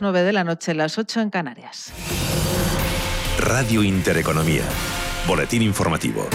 [0.00, 1.92] 9 de la noche, las 8 en Canarias.
[3.40, 4.62] Radio Intereconomía.
[5.26, 6.28] Boletín informativo.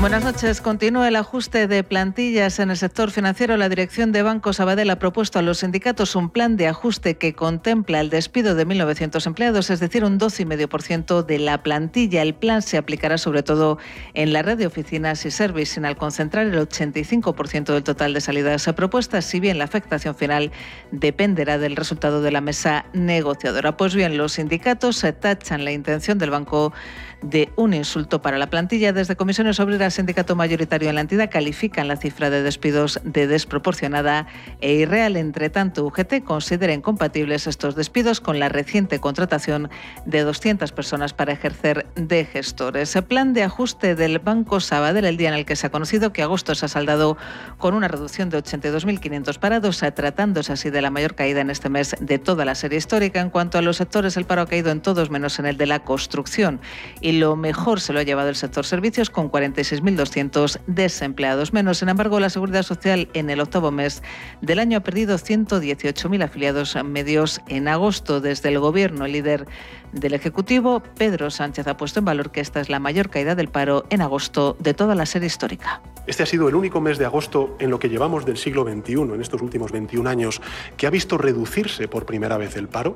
[0.00, 0.60] Buenas noches.
[0.60, 3.56] Continúa el ajuste de plantillas en el sector financiero.
[3.56, 7.32] La dirección de Banco Sabadell ha propuesto a los sindicatos un plan de ajuste que
[7.32, 12.22] contempla el despido de 1.900 empleados, es decir, un 12,5% de la plantilla.
[12.22, 13.78] El plan se aplicará sobre todo
[14.14, 18.70] en la red de oficinas y servicios, al concentrar el 85% del total de salidas
[18.76, 20.52] propuestas, si bien la afectación final
[20.92, 23.76] dependerá del resultado de la mesa negociadora.
[23.76, 26.72] Pues bien, los sindicatos tachan la intención del Banco
[27.22, 28.92] de un insulto para la plantilla.
[28.92, 34.26] Desde Comisiones Obreras, sindicato mayoritario en la entidad, califican la cifra de despidos de desproporcionada
[34.60, 35.16] e irreal.
[35.16, 39.70] Entre tanto, UGT considera incompatibles estos despidos con la reciente contratación
[40.06, 42.94] de 200 personas para ejercer de gestores.
[42.96, 46.12] El plan de ajuste del Banco Sabadell, el día en el que se ha conocido
[46.12, 47.16] que agosto se ha saldado
[47.58, 51.96] con una reducción de 82.500 parados, tratándose así de la mayor caída en este mes
[52.00, 53.20] de toda la serie histórica.
[53.20, 55.66] En cuanto a los sectores, el paro ha caído en todos menos en el de
[55.66, 56.60] la construcción
[57.00, 61.78] y lo mejor se lo ha llevado el sector servicios con 46.200 desempleados menos.
[61.78, 64.02] Sin embargo, la Seguridad Social en el octavo mes
[64.40, 68.20] del año ha perdido 118.000 afiliados medios en agosto.
[68.20, 69.46] Desde el Gobierno, el líder
[69.92, 73.48] del Ejecutivo, Pedro Sánchez, ha puesto en valor que esta es la mayor caída del
[73.48, 75.80] paro en agosto de toda la serie histórica.
[76.06, 78.94] Este ha sido el único mes de agosto en lo que llevamos del siglo XXI,
[78.94, 80.40] en estos últimos 21 años,
[80.76, 82.94] que ha visto reducirse por primera vez el paro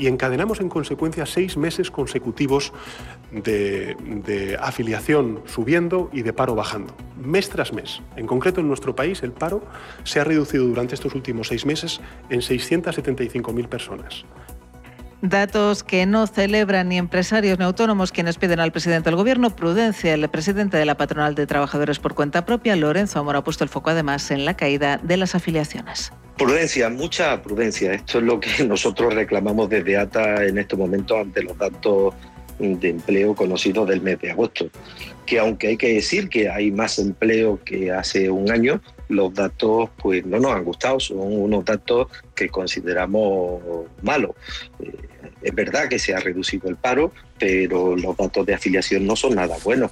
[0.00, 2.72] y encadenamos en consecuencia seis meses consecutivos
[3.32, 8.00] de, afiliación subiendo y de paro bajando, mes tras mes.
[8.16, 9.62] En concreto, en nuestro país, el paro
[10.04, 14.24] se ha reducido durante estos últimos seis meses en 675.000 personas.
[15.22, 20.14] Datos que no celebran ni empresarios ni autónomos quienes piden al presidente del Gobierno prudencia.
[20.14, 23.68] El presidente de la patronal de trabajadores por cuenta propia, Lorenzo Amor, ha puesto el
[23.68, 26.10] foco además en la caída de las afiliaciones.
[26.38, 27.92] Prudencia, mucha prudencia.
[27.92, 32.14] Esto es lo que nosotros reclamamos desde ATA en estos momentos ante los datos
[32.58, 34.70] de empleo conocidos del mes de agosto.
[35.26, 39.90] Que aunque hay que decir que hay más empleo que hace un año, los datos
[39.96, 43.60] pues no nos han gustado, son unos datos que consideramos
[44.02, 44.30] malos.
[44.78, 44.92] Eh,
[45.42, 49.34] es verdad que se ha reducido el paro, pero los datos de afiliación no son
[49.34, 49.90] nada buenos.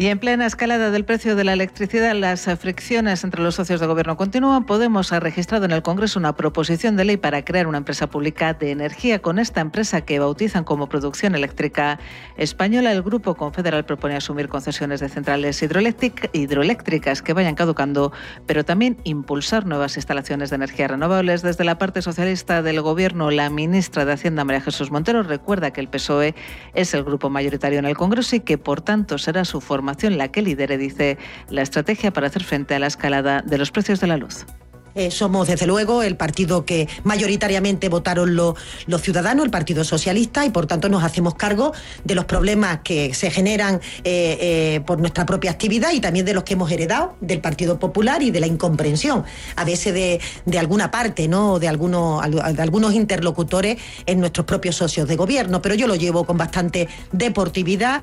[0.00, 3.86] Y en plena escalada del precio de la electricidad, las fricciones entre los socios de
[3.86, 4.64] gobierno continúan.
[4.64, 8.54] Podemos ha registrado en el Congreso una proposición de ley para crear una empresa pública
[8.54, 9.20] de energía.
[9.20, 11.98] Con esta empresa que bautizan como Producción Eléctrica
[12.38, 18.10] Española, el Grupo Confederal propone asumir concesiones de centrales hidroeléctricas que vayan caducando,
[18.46, 21.42] pero también impulsar nuevas instalaciones de energía renovables.
[21.42, 25.82] Desde la parte socialista del Gobierno, la ministra de Hacienda, María Jesús Montero, recuerda que
[25.82, 26.34] el PSOE
[26.72, 30.28] es el grupo mayoritario en el Congreso y que, por tanto, será su forma la
[30.28, 31.18] que lidere, dice,
[31.48, 34.46] la estrategia para hacer frente a la escalada de los precios de la luz.
[34.94, 38.56] Eh, somos, desde luego, el partido que mayoritariamente votaron los
[39.02, 41.72] ciudadanos, el Partido Socialista, y por tanto nos hacemos cargo
[42.04, 46.34] de los problemas que se generan eh, eh, por nuestra propia actividad y también de
[46.34, 49.24] los que hemos heredado del Partido Popular y de la incomprensión,
[49.56, 51.58] a veces de, de alguna parte, ¿no?
[51.58, 55.62] de, algunos, de algunos interlocutores en nuestros propios socios de gobierno.
[55.62, 58.02] Pero yo lo llevo con bastante deportividad.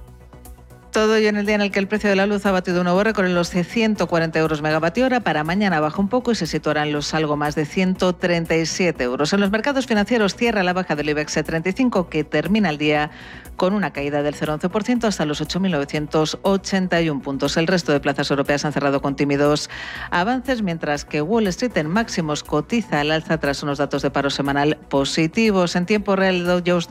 [0.92, 2.80] Todo ello en el día en el que el precio de la luz ha batido
[2.80, 5.20] un nuevo récord en los 140 euros megavatio hora.
[5.20, 9.34] Para mañana baja un poco y se situarán los algo más de 137 euros.
[9.34, 13.12] En los mercados financieros cierra la baja del IBEX 35 que termina el día
[13.58, 17.58] con una caída del 0,11% hasta los 8.981 puntos.
[17.58, 19.70] El resto de plazas europeas han cerrado con tímidos
[20.12, 24.30] avances, mientras que Wall Street en máximos cotiza al alza tras unos datos de paro
[24.30, 25.76] semanal positivos.
[25.76, 26.36] En tiempo real,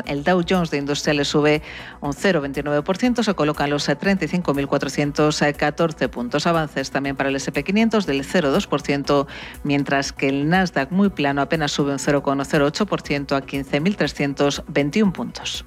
[0.06, 1.62] el Dow Jones, de Industriales sube
[2.00, 6.46] un 0,29%, se colocan los 35.414 puntos.
[6.46, 9.26] Avances también para el SP500 del 0,2%,
[9.64, 15.66] mientras que el Nasdaq muy plano apenas sube un 0,08% a 15.321 puntos.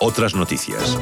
[0.00, 0.98] Otras noticias.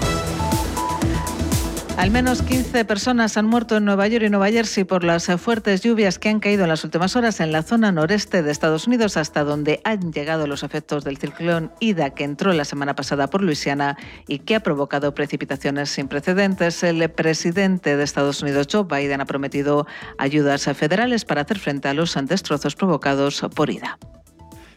[2.01, 5.83] Al menos 15 personas han muerto en Nueva York y Nueva Jersey por las fuertes
[5.83, 9.19] lluvias que han caído en las últimas horas en la zona noreste de Estados Unidos,
[9.19, 13.43] hasta donde han llegado los efectos del ciclón Ida que entró la semana pasada por
[13.43, 16.83] Luisiana y que ha provocado precipitaciones sin precedentes.
[16.83, 19.87] El presidente de Estados Unidos, Joe Biden, ha prometido
[20.17, 23.99] ayudas federales para hacer frente a los destrozos provocados por Ida.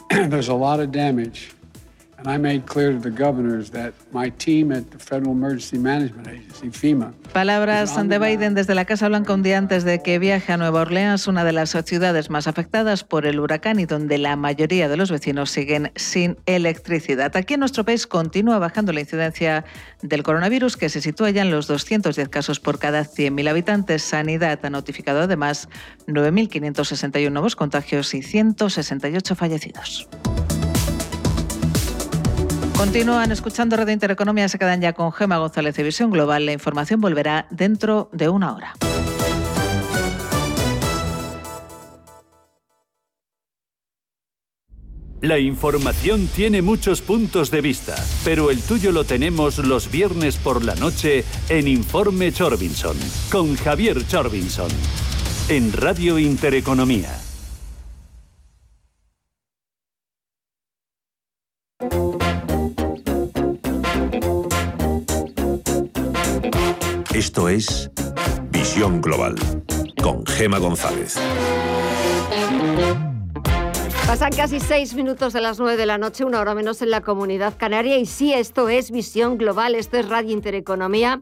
[7.34, 10.82] Palabras de Biden desde la Casa Blanca un día antes de que viaje a Nueva
[10.82, 14.96] Orleans, una de las ciudades más afectadas por el huracán y donde la mayoría de
[14.96, 17.36] los vecinos siguen sin electricidad.
[17.36, 19.66] Aquí en nuestro país continúa bajando la incidencia
[20.02, 24.02] del coronavirus, que se sitúa ya en los 210 casos por cada 100.000 habitantes.
[24.02, 25.68] Sanidad ha notificado además
[26.08, 30.08] 9.561 nuevos contagios y 168 fallecidos.
[32.78, 36.46] Continúan escuchando Radio Intereconomía, se quedan ya con Gema González de Visión Global.
[36.46, 38.74] La información volverá dentro de una hora.
[45.24, 50.66] La información tiene muchos puntos de vista, pero el tuyo lo tenemos los viernes por
[50.66, 52.98] la noche en Informe Chorbinson,
[53.32, 54.68] con Javier Chorbinson,
[55.48, 57.23] en Radio Intereconomía.
[67.14, 67.92] Esto es
[68.50, 69.36] Visión Global
[70.02, 71.16] con Gema González.
[74.08, 77.02] Pasan casi seis minutos de las nueve de la noche, una hora menos en la
[77.02, 78.00] comunidad canaria.
[78.00, 81.22] Y sí, esto es Visión Global, esto es Radio Intereconomía.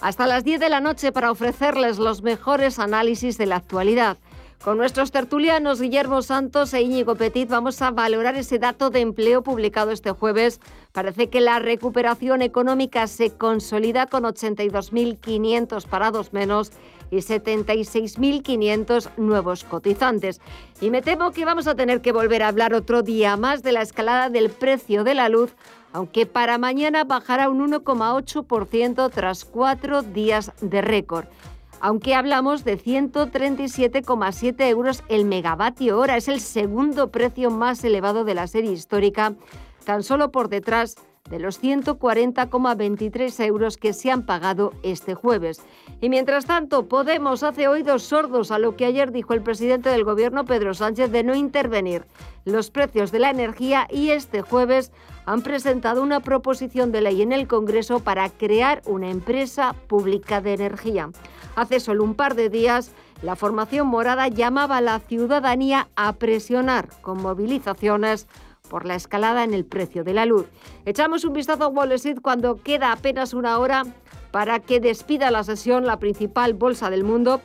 [0.00, 4.18] Hasta las diez de la noche para ofrecerles los mejores análisis de la actualidad.
[4.62, 9.42] Con nuestros tertulianos Guillermo Santos e Íñigo Petit vamos a valorar ese dato de empleo
[9.42, 10.60] publicado este jueves.
[10.92, 16.72] Parece que la recuperación económica se consolida con 82.500 parados menos
[17.10, 20.42] y 76.500 nuevos cotizantes.
[20.82, 23.72] Y me temo que vamos a tener que volver a hablar otro día más de
[23.72, 25.54] la escalada del precio de la luz,
[25.94, 31.24] aunque para mañana bajará un 1,8% tras cuatro días de récord
[31.80, 36.16] aunque hablamos de 137,7 euros el megavatio hora.
[36.16, 39.34] Es el segundo precio más elevado de la serie histórica,
[39.84, 40.96] tan solo por detrás
[41.28, 45.62] de los 140,23 euros que se han pagado este jueves.
[46.00, 50.04] Y mientras tanto, Podemos hace oídos sordos a lo que ayer dijo el presidente del
[50.04, 52.04] gobierno, Pedro Sánchez, de no intervenir
[52.44, 54.92] los precios de la energía y este jueves
[55.30, 60.54] han presentado una proposición de ley en el Congreso para crear una empresa pública de
[60.54, 61.10] energía.
[61.54, 62.90] Hace solo un par de días,
[63.22, 68.26] la formación morada llamaba a la ciudadanía a presionar con movilizaciones
[68.68, 70.46] por la escalada en el precio de la luz.
[70.84, 73.84] Echamos un vistazo a Wall Street cuando queda apenas una hora
[74.32, 77.40] para que despida la sesión la principal bolsa del mundo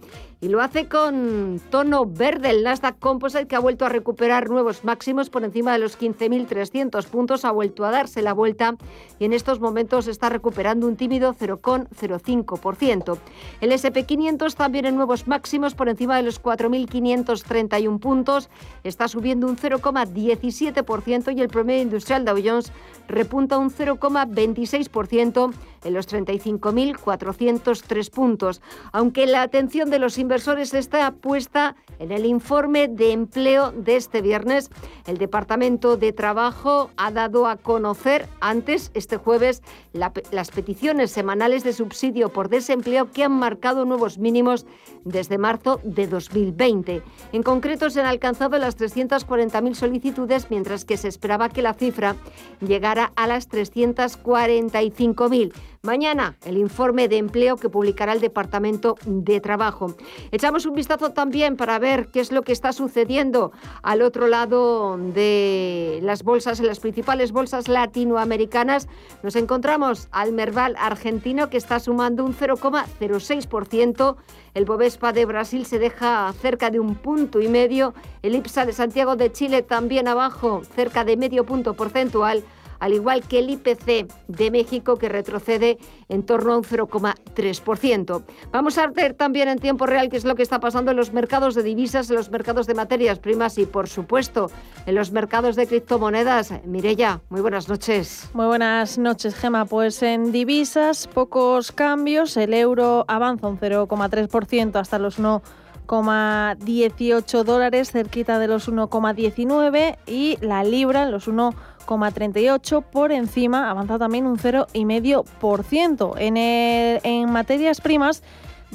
[0.45, 2.51] y lo hace con tono verde.
[2.51, 7.03] El Nasdaq Composite que ha vuelto a recuperar nuevos máximos por encima de los 15.300
[7.07, 8.75] puntos, ha vuelto a darse la vuelta
[9.17, 13.17] y en estos momentos está recuperando un tímido 0,05%.
[13.59, 18.49] El SP500 también en nuevos máximos por encima de los 4.531 puntos,
[18.83, 22.71] está subiendo un 0,17% y el promedio industrial Dow Jones
[23.07, 25.53] repunta un 0,26%
[25.85, 28.61] en los 35.403 puntos.
[28.91, 34.21] Aunque la atención de los inversores está puesta en el informe de empleo de este
[34.21, 34.69] viernes.
[35.07, 41.73] El Departamento de Trabajo ha dado a conocer antes, este jueves, las peticiones semanales de
[41.73, 44.65] subsidio por desempleo que han marcado nuevos mínimos
[45.05, 47.01] desde marzo de 2020.
[47.31, 52.17] En concreto, se han alcanzado las 340.000 solicitudes, mientras que se esperaba que la cifra
[52.59, 55.53] llegara a las 345.000.
[55.85, 59.95] Mañana, el informe de empleo que publicará el Departamento de Trabajo.
[60.31, 63.51] Echamos un vistazo también para ver qué es lo que está sucediendo
[63.83, 68.87] al otro lado de las bolsas, en las principales bolsas latinoamericanas.
[69.21, 74.15] Nos encontramos al Merval argentino que está sumando un 0,06%.
[74.55, 77.93] El Bovespa de Brasil se deja cerca de un punto y medio.
[78.23, 82.43] El IPSA de Santiago de Chile también abajo, cerca de medio punto porcentual
[82.85, 88.21] al igual que el IPC de México que retrocede en torno a un 0,3%.
[88.51, 91.11] Vamos a ver también en tiempo real qué es lo que está pasando en los
[91.11, 94.51] mercados de divisas, en los mercados de materias primas y, por supuesto,
[94.85, 96.53] en los mercados de criptomonedas.
[96.63, 98.29] Mirella, muy buenas noches.
[98.33, 99.65] Muy buenas noches, Gema.
[99.65, 102.37] Pues en divisas, pocos cambios.
[102.37, 110.63] El euro avanza un 0,3% hasta los 1,18 dólares, cerquita de los 1,19 y la
[110.63, 116.15] libra los 1,18 38 por encima, avanza también un 0,5%.
[116.17, 118.21] En, en materias primas,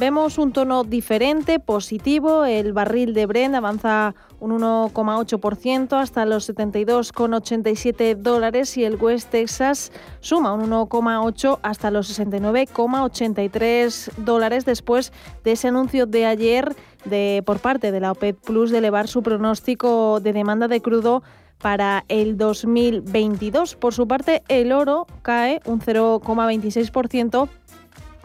[0.00, 2.46] Vemos un tono diferente, positivo.
[2.46, 9.92] El barril de Brent avanza un 1,8% hasta los 72,87 dólares y el West Texas
[10.20, 15.12] suma un 1,8 hasta los 69,83 dólares después
[15.44, 16.74] de ese anuncio de ayer
[17.04, 21.22] de, por parte de la OPEP Plus de elevar su pronóstico de demanda de crudo
[21.60, 23.76] para el 2022.
[23.76, 27.48] Por su parte, el oro cae un 0,26%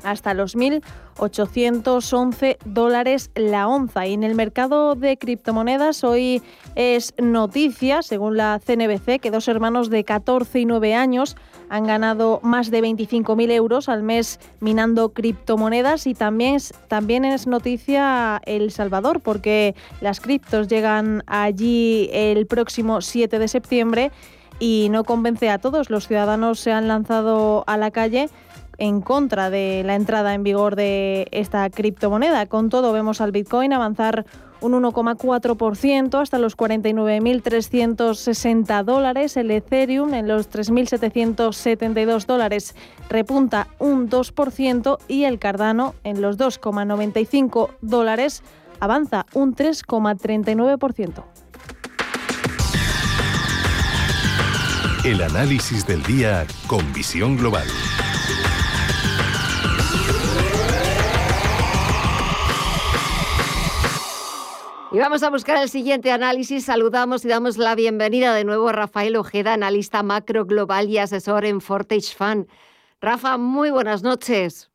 [0.03, 4.07] hasta los 1.811 dólares la onza.
[4.07, 6.41] Y en el mercado de criptomonedas hoy
[6.75, 11.35] es noticia, según la CNBC, que dos hermanos de 14 y 9 años
[11.69, 18.41] han ganado más de 25.000 euros al mes minando criptomonedas y también, también es noticia
[18.45, 24.11] El Salvador porque las criptos llegan allí el próximo 7 de septiembre
[24.59, 25.89] y no convence a todos.
[25.89, 28.29] Los ciudadanos se han lanzado a la calle
[28.77, 32.45] en contra de la entrada en vigor de esta criptomoneda.
[32.45, 34.25] Con todo, vemos al Bitcoin avanzar
[34.61, 39.37] un 1,4% hasta los 49.360 dólares.
[39.37, 42.75] El Ethereum en los 3.772 dólares
[43.09, 48.43] repunta un 2% y el Cardano en los 2,95 dólares
[48.79, 51.23] avanza un 3,39%.
[55.05, 57.67] El análisis del día con visión global.
[64.95, 66.63] Y vamos a buscar el siguiente análisis.
[66.63, 71.43] Saludamos y damos la bienvenida de nuevo a Rafael Ojeda, analista macro global y asesor
[71.43, 72.47] en Fortage Fan.
[73.01, 74.71] Rafa, muy buenas noches.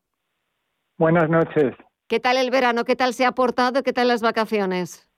[0.98, 1.74] Buenas noches.
[2.06, 2.84] ¿Qué tal el verano?
[2.84, 3.82] ¿Qué tal se ha portado?
[3.82, 5.08] ¿Qué tal las vacaciones?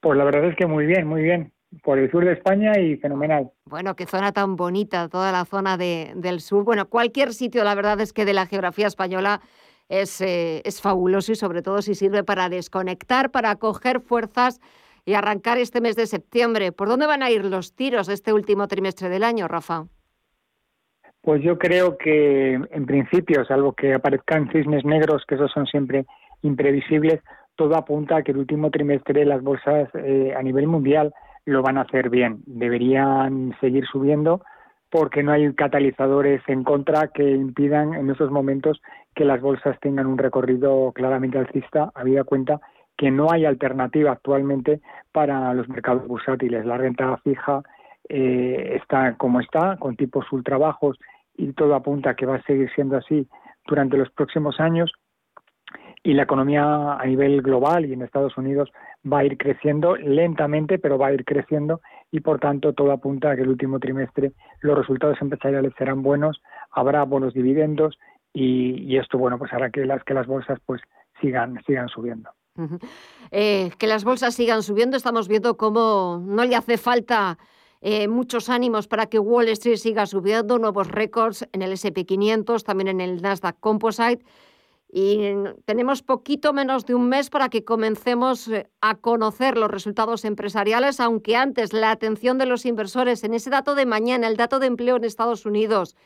[0.00, 1.52] Pues la verdad es que muy bien, muy bien.
[1.84, 3.52] Por el sur de España y fenomenal.
[3.66, 6.64] Bueno, qué zona tan bonita, toda la zona de, del sur.
[6.64, 9.42] Bueno, cualquier sitio, la verdad es que de la geografía española
[9.88, 14.60] es, eh, es fabuloso y sobre todo si sirve para desconectar, para coger fuerzas
[15.04, 16.72] y arrancar este mes de septiembre.
[16.72, 19.86] ¿Por dónde van a ir los tiros este último trimestre del año, Rafa?
[21.20, 26.04] Pues yo creo que en principio, salvo que aparezcan cisnes negros, que esos son siempre
[26.42, 27.20] imprevisibles,
[27.56, 31.14] todo apunta a que el último trimestre las bolsas eh, a nivel mundial
[31.46, 32.42] lo van a hacer bien.
[32.46, 34.42] Deberían seguir subiendo
[34.94, 38.80] porque no hay catalizadores en contra que impidan en esos momentos
[39.12, 42.60] que las bolsas tengan un recorrido claramente alcista, habida cuenta
[42.96, 46.64] que no hay alternativa actualmente para los mercados bursátiles.
[46.64, 47.64] La renta fija
[48.08, 50.96] eh, está como está, con tipos ultra bajos
[51.36, 53.26] y todo apunta a que va a seguir siendo así
[53.66, 54.92] durante los próximos años.
[56.04, 58.70] Y la economía a nivel global y en Estados Unidos
[59.04, 61.80] va a ir creciendo lentamente, pero va a ir creciendo
[62.14, 66.40] y por tanto todo apunta a que el último trimestre los resultados empresariales serán buenos,
[66.70, 67.98] habrá buenos dividendos
[68.32, 70.80] y, esto bueno pues hará que las que las bolsas pues
[71.20, 72.30] sigan sigan subiendo.
[73.32, 77.36] Eh, que las bolsas sigan subiendo, estamos viendo cómo no le hace falta
[77.80, 82.86] eh, muchos ánimos para que Wall Street siga subiendo, nuevos récords en el SP500, también
[82.86, 84.24] en el Nasdaq Composite.
[84.96, 85.18] Y
[85.64, 91.00] tenemos poquito menos de un mes para que comencemos eh, a conocer los resultados empresariales,
[91.00, 94.68] aunque antes la atención de los inversores en ese dato de mañana, el dato de
[94.68, 95.96] empleo en Estados Unidos,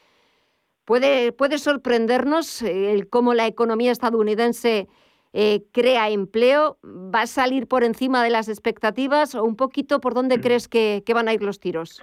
[0.86, 4.88] Puede, puede sorprendernos eh, el cómo la economía estadounidense
[5.34, 6.78] eh, crea empleo.
[6.82, 10.40] ¿Va a salir por encima de las expectativas o un poquito por dónde mm.
[10.40, 12.00] crees que, van a ir los tiros?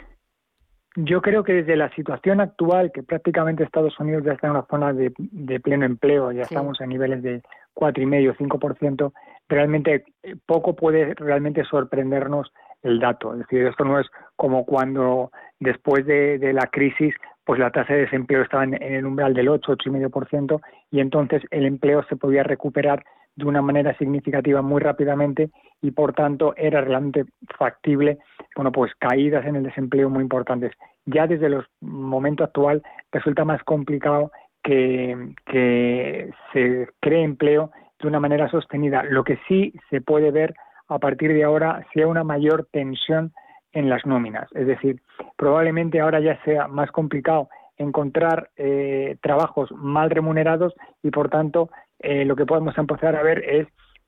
[0.95, 4.65] Yo creo que desde la situación actual, que prácticamente Estados Unidos ya está en una
[4.69, 5.11] zona de,
[5.59, 7.41] pleno empleo, ya estamos a niveles de
[7.73, 9.13] 4,5, 5%,
[9.49, 13.33] realmente eh, poco puede realmente sorprendernos el dato.
[13.33, 17.13] Es decir, esto no es como cuando después de, de la crisis
[17.45, 20.61] pues la tasa de desempleo estaba en, el umbral del 8, 8,5%
[20.91, 23.05] y entonces el empleo se podía recuperar
[23.36, 25.50] de una manera significativa muy rápidamente
[25.82, 27.25] y por tanto era realmente
[27.58, 28.18] factible,
[28.56, 30.72] bueno, pues caídas en el desempleo muy importantes.
[31.06, 34.32] Ya desde el momento actual resulta más complicado
[34.63, 39.04] que, se cree empleo de una manera sostenida.
[39.04, 40.56] Lo que sí se puede ver
[40.88, 43.34] a partir de ahora sea una mayor tensión
[43.74, 44.50] en las nóminas.
[44.54, 45.01] Es decir,
[45.36, 50.74] probablemente ahora ya sea más complicado encontrar eh, trabajos mal remunerados
[51.04, 53.67] y por tanto eh, lo que podemos empezar a ver es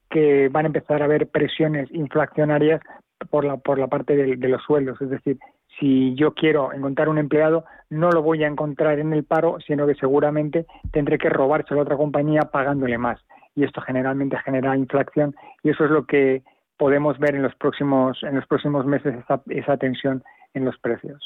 [0.10, 2.82] que van a empezar a haber presiones inflacionarias
[3.30, 5.02] por la, por la parte de, de los sueldos.
[5.02, 5.38] Es decir,
[5.80, 9.86] si yo quiero encontrar un empleado, no lo voy a encontrar en el paro, sino
[9.86, 13.20] que seguramente tendré que robarse a otra compañía pagándole más.
[13.56, 16.44] Y esto generalmente genera inflación y eso es lo que
[16.78, 20.24] podemos ver en los próximos, en los próximos meses esa, esa tensión
[20.54, 21.24] en los precios.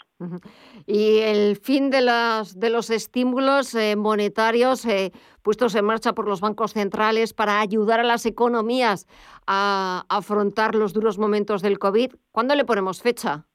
[0.85, 5.11] Y el fin de, las, de los estímulos eh, monetarios eh,
[5.41, 9.07] puestos en marcha por los bancos centrales para ayudar a las economías
[9.47, 13.45] a afrontar los duros momentos del COVID, ¿cuándo le ponemos fecha?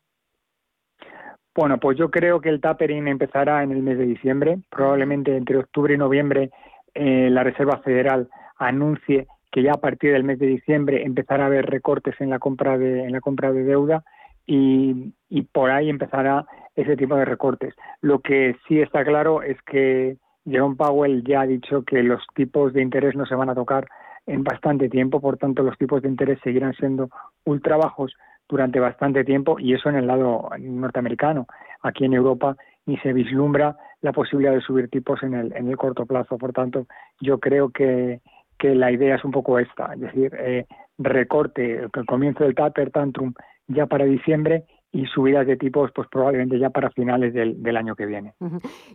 [1.55, 5.57] Bueno, pues yo creo que el tapering empezará en el mes de diciembre, probablemente entre
[5.57, 6.51] octubre y noviembre
[6.95, 11.47] eh, la Reserva Federal anuncie que ya a partir del mes de diciembre empezará a
[11.47, 14.05] haber recortes en la compra de, en la compra de deuda
[14.47, 17.75] y, y por ahí empezará ese tipo de recortes.
[18.01, 22.73] Lo que sí está claro es que Jerome Powell ya ha dicho que los tipos
[22.73, 23.89] de interés no se van a tocar
[24.27, 27.11] en bastante tiempo, por tanto los tipos de interés seguirán siendo
[27.45, 28.15] ultra bajos
[28.49, 31.47] durante bastante tiempo y eso en el lado norteamericano.
[31.83, 35.77] Aquí en Europa ni se vislumbra la posibilidad de subir tipos en el, en el
[35.77, 36.39] corto plazo.
[36.39, 36.87] Por tanto,
[37.21, 38.21] yo creo que,
[38.59, 40.67] que la idea es un poco esta, es decir, eh,
[40.99, 43.35] recorte, el comienzo del taper tantrum
[43.69, 47.95] ya para diciembre y subidas de tipos pues probablemente ya para finales del, del, año
[47.97, 48.35] que viene.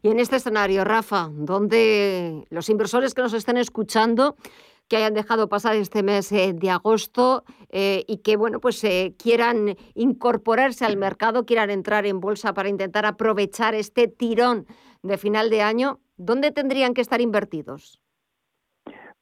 [0.02, 4.36] Y en este escenario, Rafa, donde los inversores que nos estén escuchando
[4.92, 9.16] que hayan dejado pasar este mes eh, de agosto eh, y que bueno pues eh,
[9.18, 14.66] quieran incorporarse al mercado, quieran entrar en bolsa para intentar aprovechar este tirón
[15.02, 18.02] de final de año, ¿dónde tendrían que estar invertidos?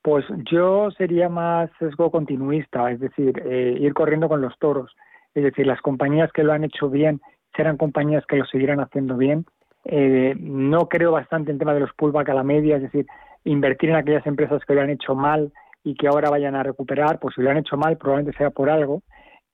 [0.01, 4.91] Pues yo sería más sesgo continuista, es decir, ir corriendo con los toros.
[5.35, 7.21] Es decir, las compañías que lo han hecho bien
[7.55, 9.45] serán compañías que lo seguirán haciendo bien.
[9.85, 13.05] no creo bastante en tema de los pullback a la media, es decir,
[13.43, 15.51] invertir en aquellas empresas que lo han hecho mal
[15.83, 18.69] y que ahora vayan a recuperar, pues si lo han hecho mal probablemente sea por
[18.69, 19.01] algo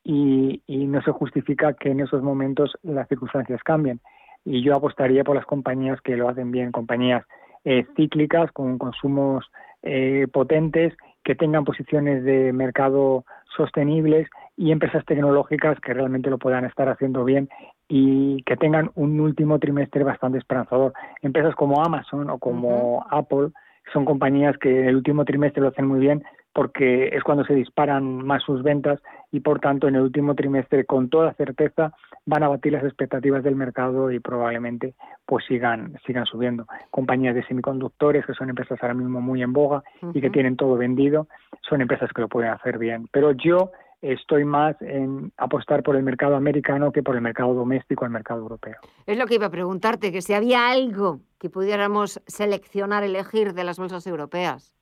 [0.03, 3.99] y, no se justifica que en esos momentos las circunstancias cambien.
[4.45, 7.25] Y yo apostaría por las compañías que lo hacen bien, compañías
[7.63, 9.45] eh, cíclicas con consumos
[9.81, 13.25] eh, potentes, que tengan posiciones de mercado
[13.57, 17.49] sostenibles y empresas tecnológicas que realmente lo puedan estar haciendo bien
[17.87, 20.93] y que tengan un último trimestre bastante esperanzador.
[21.21, 23.49] Empresas como Amazon o como Apple
[23.93, 27.53] son compañías que en el último trimestre lo hacen muy bien porque es cuando se
[27.53, 31.91] disparan más sus ventas y por tanto en el último trimestre con toda certeza
[32.25, 34.95] van a batir las expectativas del mercado y probablemente
[35.25, 36.65] pues sigan sigan subiendo.
[36.91, 39.83] Compañías de semiconductores que son empresas ahora mismo muy en boga
[40.13, 41.27] y que tienen todo vendido,
[41.69, 43.09] son empresas que lo pueden hacer bien.
[43.11, 43.71] Pero yo
[44.11, 48.41] estoy más en apostar por el mercado americano que por el mercado doméstico, el mercado
[48.41, 48.75] europeo.
[49.05, 53.63] Es lo que iba a preguntarte, que si había algo que pudiéramos seleccionar, elegir de
[53.63, 54.73] las bolsas europeas.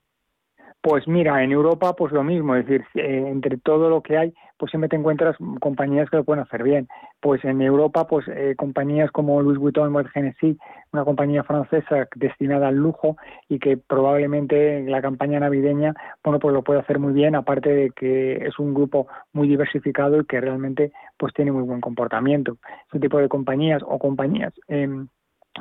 [0.80, 4.34] Pues mira, en Europa pues lo mismo, es decir, eh, entre todo lo que hay,
[4.56, 6.88] pues siempre te encuentras compañías que lo pueden hacer bien.
[7.20, 10.56] Pues en Europa, pues eh, compañías como Louis Vuitton, Moet Genesis,
[10.92, 13.16] una compañía francesa destinada al lujo
[13.48, 17.70] y que probablemente en la campaña navideña, bueno, pues lo puede hacer muy bien, aparte
[17.70, 22.56] de que es un grupo muy diversificado y que realmente pues tiene muy buen comportamiento.
[22.88, 24.88] Ese tipo de compañías o compañías eh,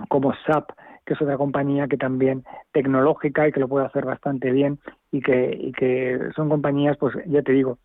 [0.10, 0.72] como SAP,
[1.06, 4.80] que es otra compañía que también tecnológica y que lo puede hacer bastante bien
[5.12, 7.78] y que, y que son compañías, pues ya te digo,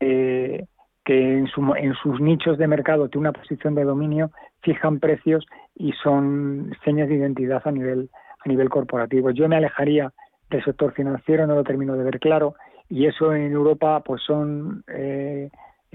[0.00, 0.66] eh,
[1.04, 4.30] que en, su, en sus nichos de mercado tienen una posición de dominio,
[4.62, 8.10] fijan precios y son señas de identidad a nivel,
[8.44, 9.30] a nivel corporativo.
[9.30, 10.12] Yo me alejaría
[10.50, 12.54] del sector financiero, no lo termino de ver claro,
[12.88, 15.50] y eso en Europa pues son eh,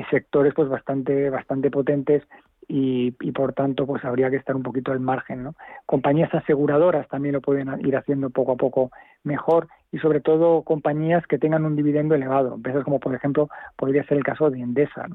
[0.10, 2.24] sectores pues bastante bastante potentes
[2.68, 5.44] y, por tanto pues habría que estar un poquito al margen.
[5.44, 5.56] ¿no?
[5.86, 8.92] Compañías aseguradoras también lo pueden ir haciendo poco a poco
[9.24, 14.04] mejor y sobre todo compañías que tengan un dividendo elevado, empresas como por ejemplo podría
[14.06, 15.08] ser el caso de Endesa,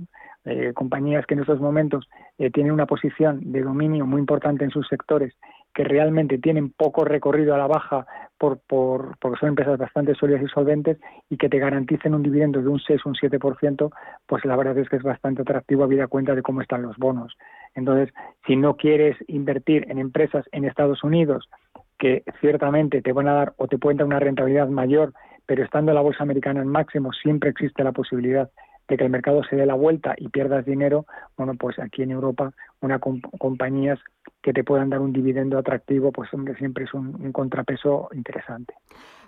[0.46, 4.70] eh, compañías que en estos momentos eh, tienen una posición de dominio muy importante en
[4.70, 5.34] sus sectores
[5.74, 8.06] que realmente tienen poco recorrido a la baja
[8.38, 12.62] por, por, porque son empresas bastante sólidas y solventes y que te garanticen un dividendo
[12.62, 13.90] de un 6 o un 7%,
[14.26, 16.96] pues la verdad es que es bastante atractivo a vida cuenta de cómo están los
[16.96, 17.36] bonos.
[17.74, 18.14] Entonces,
[18.46, 21.48] si no quieres invertir en empresas en Estados Unidos
[21.98, 25.12] que ciertamente te van a dar o te pueden dar una rentabilidad mayor,
[25.44, 28.50] pero estando la bolsa americana en máximo, siempre existe la posibilidad
[28.88, 32.12] de que el mercado se dé la vuelta y pierdas dinero, bueno, pues aquí en
[32.12, 33.98] Europa una compañías
[34.42, 38.74] que te puedan dar un dividendo atractivo, pues hombre, siempre es un, contrapeso interesante.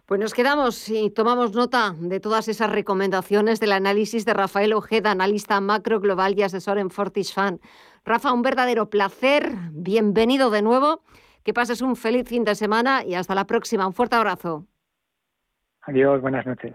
[0.07, 5.11] Pues nos quedamos y tomamos nota de todas esas recomendaciones del análisis de Rafael Ojeda,
[5.11, 7.61] analista macro global y asesor en Fortis Fan.
[8.05, 11.03] Rafa, un verdadero placer, bienvenido de nuevo,
[11.43, 13.87] que pases un feliz fin de semana y hasta la próxima.
[13.87, 14.67] Un fuerte abrazo.
[15.83, 16.75] Adiós, buenas noches.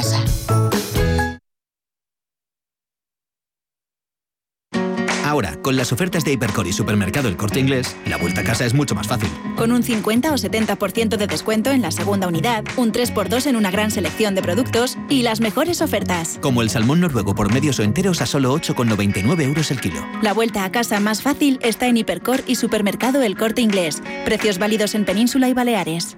[5.41, 8.63] Ahora, con las ofertas de Hipercor y Supermercado El Corte Inglés, la vuelta a casa
[8.63, 9.27] es mucho más fácil.
[9.55, 13.71] Con un 50 o 70% de descuento en la segunda unidad, un 3x2 en una
[13.71, 16.37] gran selección de productos y las mejores ofertas.
[16.43, 20.05] Como el salmón noruego por medios o enteros a solo 8,99 euros el kilo.
[20.21, 24.03] La vuelta a casa más fácil está en Hipercor y Supermercado El Corte Inglés.
[24.25, 26.17] Precios válidos en Península y Baleares.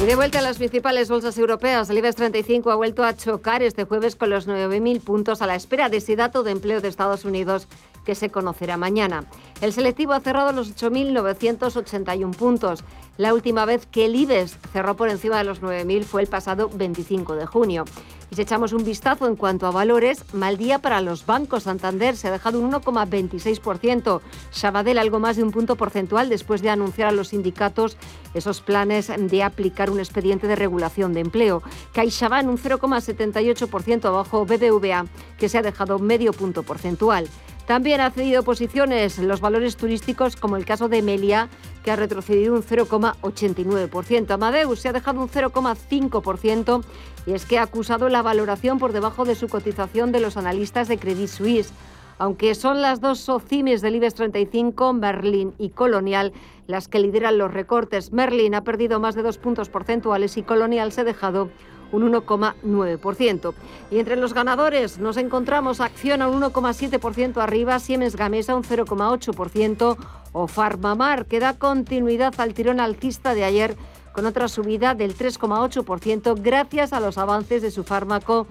[0.00, 3.62] Y de vuelta a las principales bolsas europeas, el IBEX 35 ha vuelto a chocar
[3.64, 6.86] este jueves con los 9.000 puntos a la espera de ese dato de empleo de
[6.86, 7.66] Estados Unidos
[8.08, 9.26] que se conocerá mañana.
[9.60, 12.82] El selectivo ha cerrado los 8.981 puntos.
[13.18, 16.70] La última vez que el IBEX cerró por encima de los 9.000 fue el pasado
[16.72, 17.84] 25 de junio.
[18.30, 21.64] Y si echamos un vistazo en cuanto a valores, mal día para los bancos.
[21.64, 24.22] Santander se ha dejado un 1,26%.
[24.52, 27.98] Sabadell algo más de un punto porcentual después de anunciar a los sindicatos
[28.32, 31.62] esos planes de aplicar un expediente de regulación de empleo.
[31.92, 35.04] CaixaBank un 0,78% abajo BBVA,
[35.38, 37.28] que se ha dejado medio punto porcentual.
[37.68, 41.50] También ha cedido posiciones los valores turísticos, como el caso de Melia,
[41.84, 44.30] que ha retrocedido un 0,89%.
[44.30, 46.82] Amadeus se ha dejado un 0,5%
[47.26, 50.88] y es que ha acusado la valoración por debajo de su cotización de los analistas
[50.88, 51.74] de Credit Suisse.
[52.16, 56.32] Aunque son las dos socimis del IBEX 35, Merlin y Colonial,
[56.66, 58.14] las que lideran los recortes.
[58.14, 61.50] Merlin ha perdido más de dos puntos porcentuales y Colonial se ha dejado
[61.92, 63.54] un 1,9%.
[63.90, 69.96] Y entre los ganadores nos encontramos Acciona un 1,7% arriba, Siemens Gamesa un 0,8%
[70.32, 73.76] o Farmamar que da continuidad al tirón alcista de ayer
[74.12, 78.46] con otra subida del 3,8% gracias a los avances de su fármaco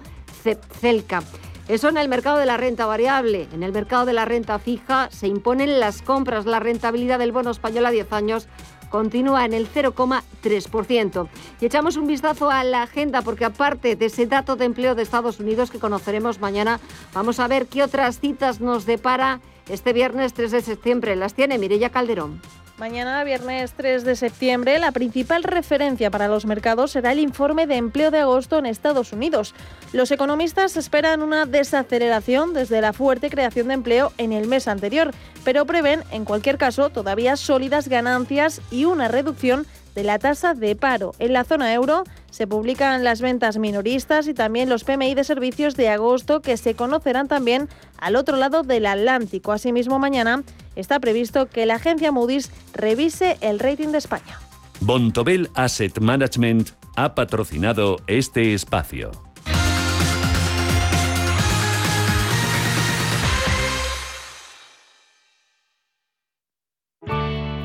[0.80, 1.24] Celca.
[1.68, 3.50] Eso en el mercado de la renta variable.
[3.52, 6.46] En el mercado de la renta fija se imponen las compras.
[6.46, 8.48] La rentabilidad del bono español a 10 años
[8.90, 11.28] continúa en el 0,3%.
[11.62, 15.04] Y echamos un vistazo a la agenda porque aparte de ese dato de empleo de
[15.04, 16.80] Estados Unidos que conoceremos mañana,
[17.14, 21.16] vamos a ver qué otras citas nos depara este viernes 3 de septiembre.
[21.16, 22.42] Las tiene Mirella Calderón.
[22.78, 27.76] Mañana, viernes 3 de septiembre, la principal referencia para los mercados será el informe de
[27.76, 29.56] empleo de agosto en Estados Unidos.
[29.94, 35.10] Los economistas esperan una desaceleración desde la fuerte creación de empleo en el mes anterior,
[35.44, 40.76] pero prevén, en cualquier caso, todavía sólidas ganancias y una reducción de la tasa de
[40.76, 41.14] paro.
[41.18, 45.76] En la zona euro se publican las ventas minoristas y también los PMI de servicios
[45.76, 49.52] de agosto que se conocerán también al otro lado del Atlántico.
[49.52, 50.44] Asimismo, mañana
[50.78, 54.40] está previsto que la agencia Moody's revise el rating de España.
[54.80, 59.12] Bontobel Asset Management ha patrocinado este espacio.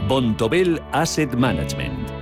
[0.08, 2.21] Bontobel Asset Management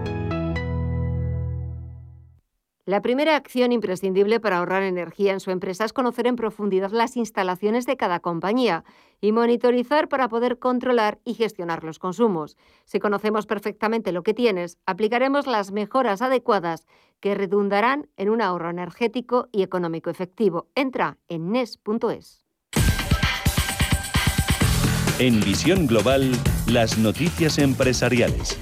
[2.85, 7.15] La primera acción imprescindible para ahorrar energía en su empresa es conocer en profundidad las
[7.15, 8.83] instalaciones de cada compañía
[9.21, 12.57] y monitorizar para poder controlar y gestionar los consumos.
[12.85, 16.87] Si conocemos perfectamente lo que tienes, aplicaremos las mejoras adecuadas
[17.19, 20.67] que redundarán en un ahorro energético y económico efectivo.
[20.73, 22.43] Entra en nes.es.
[25.19, 26.31] En Visión Global,
[26.65, 28.57] las noticias empresariales.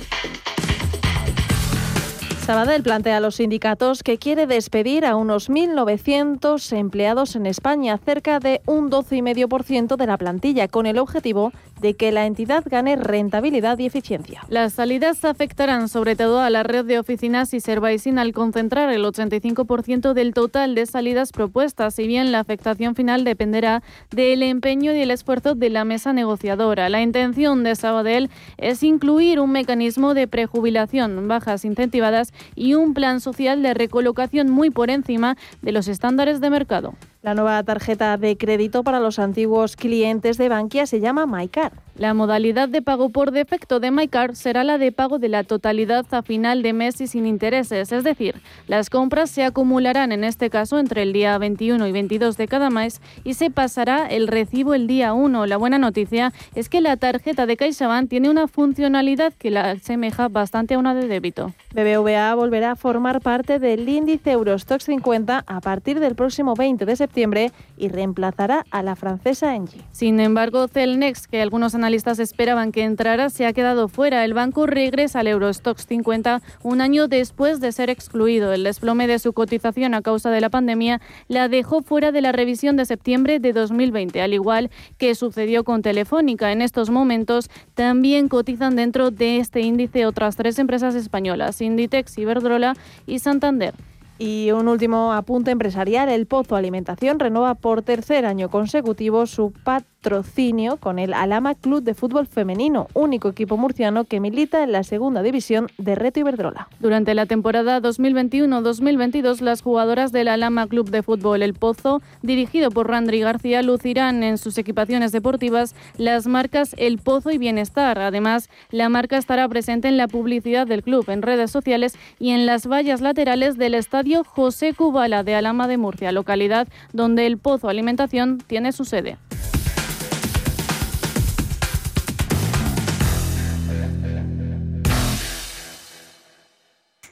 [2.50, 8.40] Sabadell plantea a los sindicatos que quiere despedir a unos 1.900 empleados en España, cerca
[8.40, 11.52] de un 12,5% de la plantilla, con el objetivo
[11.82, 14.42] de que la entidad gane rentabilidad y eficiencia.
[14.50, 19.04] Las salidas afectarán sobre todo a la red de oficinas y Servicing al concentrar el
[19.04, 25.02] 85% del total de salidas propuestas, si bien la afectación final dependerá del empeño y
[25.02, 26.90] el esfuerzo de la mesa negociadora.
[26.90, 33.22] La intención de Sabadell es incluir un mecanismo de prejubilación, bajas incentivadas y un plan
[33.22, 36.96] social de recolocación muy por encima de los estándares de mercado.
[37.22, 41.69] La nueva tarjeta de crédito para los antiguos clientes de Bankia se llama MyCard.
[42.00, 46.06] La modalidad de pago por defecto de MyCard será la de pago de la totalidad
[46.12, 48.36] a final de mes y sin intereses, es decir,
[48.68, 52.70] las compras se acumularán en este caso entre el día 21 y 22 de cada
[52.70, 55.46] mes y se pasará el recibo el día 1.
[55.46, 60.30] La buena noticia es que la tarjeta de CaixaBank tiene una funcionalidad que la asemeja
[60.30, 61.54] bastante a una de débito.
[61.74, 66.96] BBVA volverá a formar parte del índice Eurostox 50 a partir del próximo 20 de
[66.96, 69.82] septiembre y reemplazará a la francesa Engie.
[69.92, 74.24] Sin embargo, Celnex, que algunos analistas analistas esperaban que entrara se ha quedado fuera.
[74.24, 78.54] El banco regresa al Eurostox 50 un año después de ser excluido.
[78.54, 82.32] El desplome de su cotización a causa de la pandemia la dejó fuera de la
[82.32, 86.52] revisión de septiembre de 2020, al igual que sucedió con Telefónica.
[86.52, 92.76] En estos momentos también cotizan dentro de este índice otras tres empresas españolas, Inditex, Iberdrola
[93.08, 93.74] y Santander.
[94.22, 99.54] Y un último apunte empresarial, el Pozo Alimentación renueva por tercer año consecutivo su
[100.02, 104.84] patrocinio con el Alama Club de Fútbol Femenino, único equipo murciano que milita en la
[104.84, 106.70] segunda división de Reto Iberdrola.
[106.80, 112.88] Durante la temporada 2021-2022, las jugadoras del Alama Club de Fútbol El Pozo, dirigido por
[112.88, 118.00] Randri García, lucirán en sus equipaciones deportivas las marcas El Pozo y Bienestar.
[118.00, 122.46] Además, la marca estará presente en la publicidad del club, en redes sociales y en
[122.46, 127.68] las vallas laterales del estadio José Cubala de Alama de Murcia, localidad donde el Pozo
[127.68, 129.18] Alimentación tiene su sede.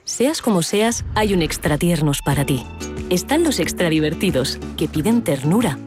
[0.07, 2.65] Seas como seas, hay un extra tiernos para ti.
[3.09, 5.77] Están los extra divertidos, que piden ternura.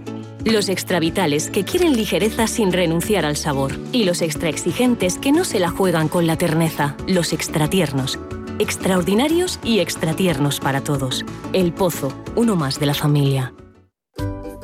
[0.44, 3.72] Los extra vitales, que quieren ligereza sin renunciar al sabor.
[3.92, 6.96] Y los extra exigentes, que no se la juegan con la terneza.
[7.08, 8.18] Los extra tiernos
[8.58, 11.24] extraordinarios y extratiernos para todos.
[11.54, 13.54] El Pozo, uno más de la familia.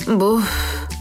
[0.06, 0.46] Buf,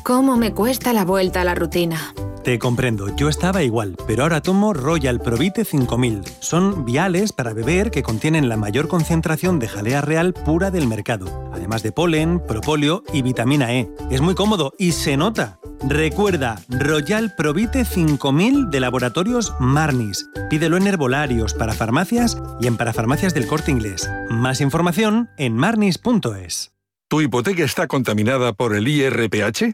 [0.03, 2.13] cómo me cuesta la vuelta a la rutina.
[2.45, 6.21] Te comprendo, yo estaba igual, pero ahora tomo Royal Provite 5000.
[6.41, 11.49] Son viales para beber que contienen la mayor concentración de jalea real pura del mercado,
[11.51, 13.89] además de polen, propóleo y vitamina E.
[14.11, 15.59] Es muy cómodo y se nota.
[15.87, 20.29] Recuerda, Royal Provite 5000 de Laboratorios Marnis.
[20.47, 24.07] Pídelo en herbolarios, para farmacias y en parafarmacias del corte inglés.
[24.29, 26.73] Más información en marnis.es.
[27.07, 29.73] ¿Tu hipoteca está contaminada por el IRPH?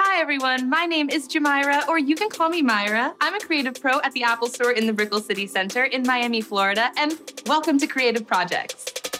[0.00, 0.70] Hi, everyone.
[0.70, 3.16] My name is Jamira, or you can call me Myra.
[3.20, 6.40] I'm a creative pro at the Apple Store in the Brickell City Center in Miami,
[6.40, 9.17] Florida, and welcome to Creative Projects.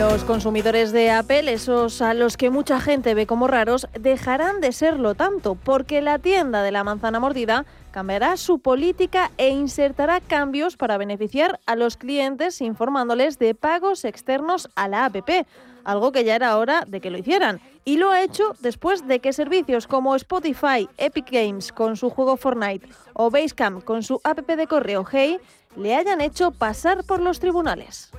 [0.00, 4.72] Los consumidores de Apple, esos a los que mucha gente ve como raros, dejarán de
[4.72, 10.78] serlo tanto, porque la tienda de la manzana mordida cambiará su política e insertará cambios
[10.78, 15.46] para beneficiar a los clientes informándoles de pagos externos a la APP
[15.84, 17.60] algo que ya era hora de que lo hicieran.
[17.84, 22.38] Y lo ha hecho después de que servicios como Spotify, Epic Games con su juego
[22.38, 25.38] Fortnite o Basecamp con su app de correo Hey
[25.76, 28.10] le hayan hecho pasar por los tribunales.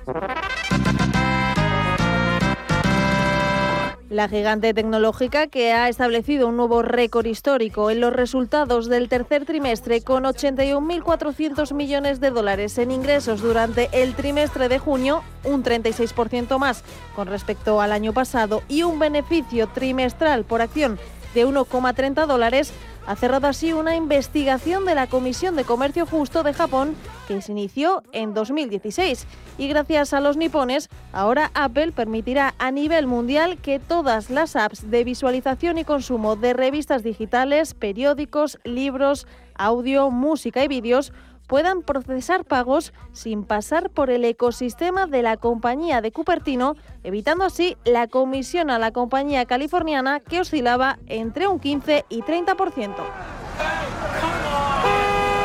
[4.12, 9.46] La gigante tecnológica que ha establecido un nuevo récord histórico en los resultados del tercer
[9.46, 16.58] trimestre con 81.400 millones de dólares en ingresos durante el trimestre de junio, un 36%
[16.58, 16.84] más
[17.16, 20.98] con respecto al año pasado y un beneficio trimestral por acción
[21.34, 22.72] de 1,30 dólares
[23.06, 26.94] ha cerrado así una investigación de la Comisión de Comercio Justo de Japón
[27.26, 29.26] que se inició en 2016.
[29.58, 34.90] Y gracias a los nipones, ahora Apple permitirá a nivel mundial que todas las apps
[34.90, 41.12] de visualización y consumo de revistas digitales, periódicos, libros, audio, música y vídeos
[41.46, 47.76] puedan procesar pagos sin pasar por el ecosistema de la compañía de Cupertino, evitando así
[47.84, 52.94] la comisión a la compañía californiana que oscilaba entre un 15 y 30%.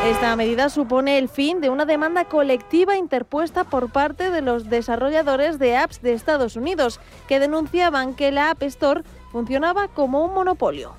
[0.06, 5.58] Esta medida supone el fin de una demanda colectiva interpuesta por parte de los desarrolladores
[5.58, 10.94] de apps de Estados Unidos, que denunciaban que la App Store funcionaba como un monopolio.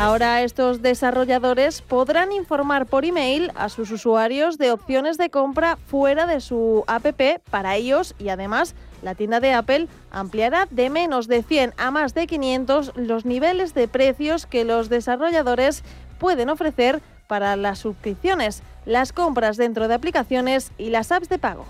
[0.00, 6.26] Ahora estos desarrolladores podrán informar por email a sus usuarios de opciones de compra fuera
[6.26, 7.04] de su app
[7.50, 12.14] para ellos y además la tienda de Apple ampliará de menos de 100 a más
[12.14, 15.84] de 500 los niveles de precios que los desarrolladores
[16.18, 21.66] pueden ofrecer para las suscripciones, las compras dentro de aplicaciones y las apps de pago.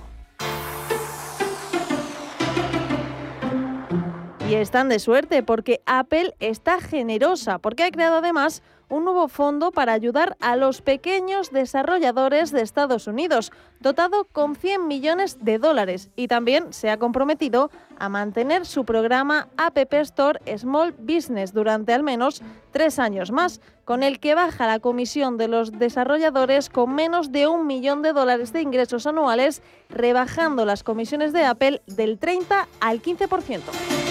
[4.51, 9.71] Y están de suerte porque Apple está generosa, porque ha creado además un nuevo fondo
[9.71, 16.11] para ayudar a los pequeños desarrolladores de Estados Unidos, dotado con 100 millones de dólares.
[16.17, 22.03] Y también se ha comprometido a mantener su programa App Store Small Business durante al
[22.03, 27.31] menos tres años más, con el que baja la comisión de los desarrolladores con menos
[27.31, 32.67] de un millón de dólares de ingresos anuales, rebajando las comisiones de Apple del 30
[32.81, 34.10] al 15%.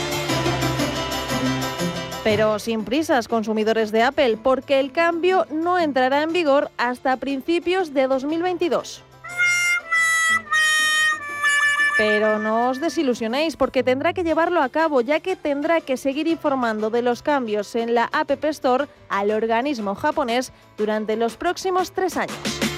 [2.24, 7.94] Pero sin prisas, consumidores de Apple, porque el cambio no entrará en vigor hasta principios
[7.94, 9.04] de 2022.
[11.98, 16.28] Pero no os desilusionéis porque tendrá que llevarlo a cabo ya que tendrá que seguir
[16.28, 22.16] informando de los cambios en la App Store al organismo japonés durante los próximos tres
[22.16, 22.69] años.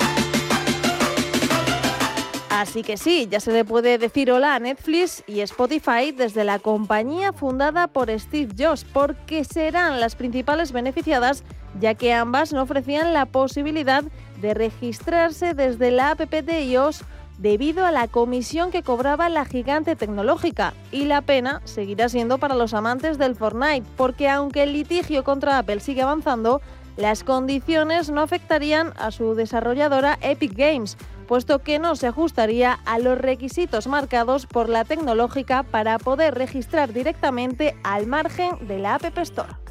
[2.51, 6.59] Así que sí, ya se le puede decir hola a Netflix y Spotify desde la
[6.59, 11.45] compañía fundada por Steve Jobs, porque serán las principales beneficiadas,
[11.79, 14.03] ya que ambas no ofrecían la posibilidad
[14.41, 17.05] de registrarse desde la app de iOS
[17.37, 20.73] debido a la comisión que cobraba la gigante tecnológica.
[20.91, 25.57] Y la pena seguirá siendo para los amantes del Fortnite, porque aunque el litigio contra
[25.57, 26.61] Apple sigue avanzando,
[26.97, 30.97] las condiciones no afectarían a su desarrolladora Epic Games,
[31.31, 36.91] puesto que no se ajustaría a los requisitos marcados por la tecnológica para poder registrar
[36.91, 39.70] directamente al margen de la App Store.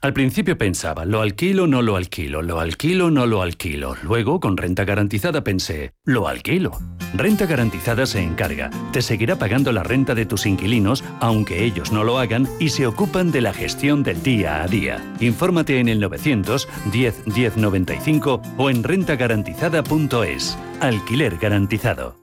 [0.00, 3.96] Al principio pensaba, lo alquilo, no lo alquilo, lo alquilo, no lo alquilo.
[4.02, 6.78] Luego, con renta garantizada, pensé, lo alquilo.
[7.14, 12.04] Renta garantizada se encarga, te seguirá pagando la renta de tus inquilinos, aunque ellos no
[12.04, 15.14] lo hagan, y se ocupan de la gestión del día a día.
[15.20, 20.56] Infórmate en el 900 10 10 95 o en rentagarantizada.es.
[20.80, 22.16] Alquiler garantizado.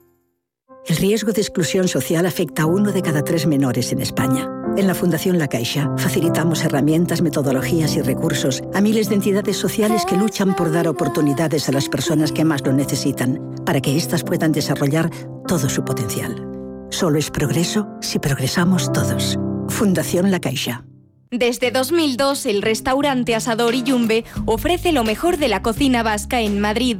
[0.88, 4.49] El riesgo de exclusión social afecta a uno de cada tres menores en España.
[4.78, 10.06] En la Fundación La Caixa facilitamos herramientas, metodologías y recursos a miles de entidades sociales
[10.06, 14.24] que luchan por dar oportunidades a las personas que más lo necesitan, para que éstas
[14.24, 15.10] puedan desarrollar
[15.48, 16.48] todo su potencial.
[16.92, 19.40] Solo es progreso si progresamos todos.
[19.68, 20.86] Fundación La Caixa.
[21.32, 26.62] Desde 2002, el restaurante Asador y Yumbe ofrece lo mejor de la cocina vasca en
[26.62, 27.00] Madrid.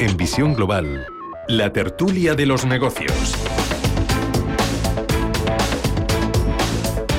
[0.00, 1.06] En Visión Global,
[1.46, 3.34] la tertulia de los negocios.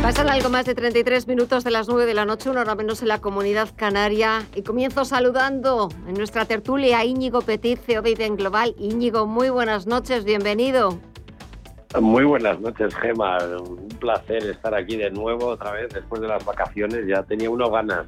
[0.02, 3.04] Pasan algo más de 33 minutos de las 9 de la noche, una hora menos
[3.04, 4.48] en la comunidad canaria.
[4.56, 8.74] Y comienzo saludando en nuestra tertulia a Íñigo Petit, CEO de IDEN Global.
[8.80, 10.98] Íñigo, muy buenas noches, bienvenido.
[12.00, 13.38] Muy buenas noches, Gema.
[13.60, 17.06] Un placer estar aquí de nuevo otra vez después de las vacaciones.
[17.06, 18.08] Ya tenía uno ganas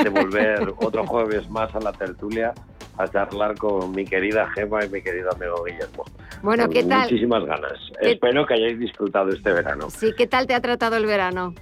[0.00, 2.54] de volver otro jueves más a la tertulia
[3.02, 6.04] a charlar con mi querida Gema y mi querido amigo Guillermo.
[6.42, 7.02] Bueno, ¿qué tal?
[7.02, 7.78] Muchísimas ganas.
[8.00, 9.90] Espero que hayáis disfrutado este verano.
[9.90, 11.54] Sí, ¿qué tal te ha tratado el verano?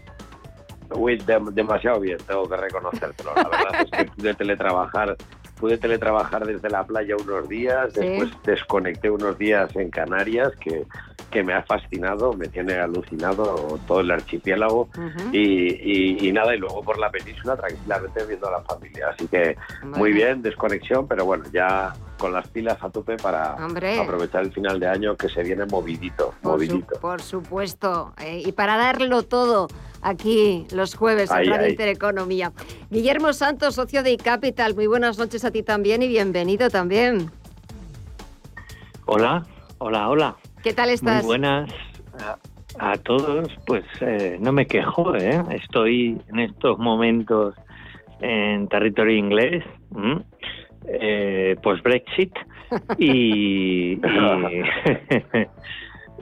[0.93, 1.23] Uy,
[1.53, 3.33] demasiado bien, tengo que reconocértelo.
[3.37, 5.17] La verdad es que pude teletrabajar,
[5.59, 10.85] pude teletrabajar desde la playa unos días, después desconecté unos días en Canarias, que
[11.31, 14.89] que me ha fascinado, me tiene alucinado todo el archipiélago
[15.33, 19.09] y, nada, y luego por la península tranquilamente viendo a la familia.
[19.15, 24.43] Así que muy bien, desconexión, pero bueno, ya con las pilas a tope para aprovechar
[24.43, 27.01] el final de año que se viene movidito, por movidito.
[27.01, 29.69] por supuesto, eh, y para darlo todo
[30.03, 32.53] aquí los jueves en Radio Intereconomía.
[32.91, 37.31] Guillermo Santos, socio de iCapital, muy buenas noches a ti también y bienvenido también.
[39.07, 39.47] Hola,
[39.79, 40.37] hola, hola.
[40.63, 41.23] ¿Qué tal estás?
[41.23, 41.73] Muy buenas
[42.79, 43.49] a, todos.
[43.67, 45.43] Pues eh, no me quejo, ¿eh?
[45.53, 47.55] Estoy en estos momentos
[48.21, 49.65] en territorio inglés,
[50.87, 52.35] eh, post-Brexit,
[52.99, 53.99] y,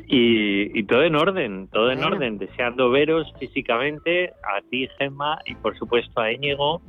[0.07, 2.39] y, todo en orden, todo en orden.
[2.39, 6.80] Deseando veros físicamente, a ti, Gemma, y por supuesto a Íñigo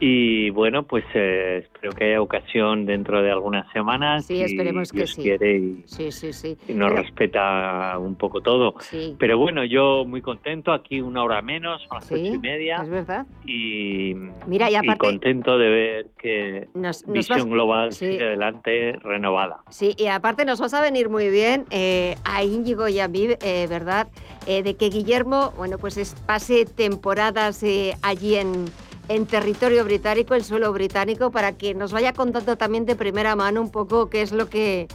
[0.00, 4.26] y bueno, pues eh, espero que haya ocasión dentro de algunas semanas.
[4.26, 5.22] Sí, esperemos que sí.
[5.22, 6.56] Quiere y, sí, sí, sí.
[6.66, 8.74] y nos respeta un poco todo.
[8.80, 9.14] Sí.
[9.18, 12.80] Pero bueno, yo muy contento, aquí una hora menos, a las ocho y media.
[12.82, 13.26] Es verdad.
[13.46, 14.14] Y,
[14.46, 16.68] Mira, y, aparte, contento de ver que
[17.06, 19.58] Visión Global sigue adelante renovada.
[19.70, 23.28] Sí, y aparte nos vas a venir muy bien eh, a Íñigo y a mí,
[23.40, 24.08] eh, ¿verdad?
[24.46, 27.64] de que Guillermo, bueno, pues es, pase temporadas
[28.02, 28.66] allí en
[29.14, 33.60] en territorio británico, el suelo británico, para que nos vaya contando también de primera mano
[33.60, 34.88] un poco qué es lo que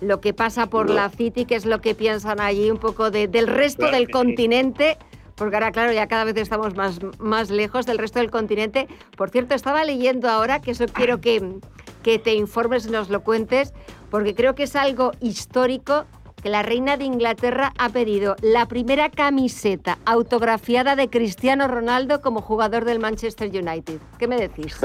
[0.00, 3.28] lo que pasa por la City, qué es lo que piensan allí, un poco de,
[3.28, 4.96] del resto del continente.
[5.34, 8.88] Porque ahora, claro, ya cada vez estamos más, más lejos del resto del continente.
[9.16, 11.56] Por cierto, estaba leyendo ahora, que eso quiero que,
[12.02, 13.74] que te informes y nos lo cuentes,
[14.10, 16.06] porque creo que es algo histórico
[16.42, 22.40] que la reina de Inglaterra ha pedido la primera camiseta autografiada de Cristiano Ronaldo como
[22.40, 23.98] jugador del Manchester United.
[24.18, 24.80] ¿Qué me decís?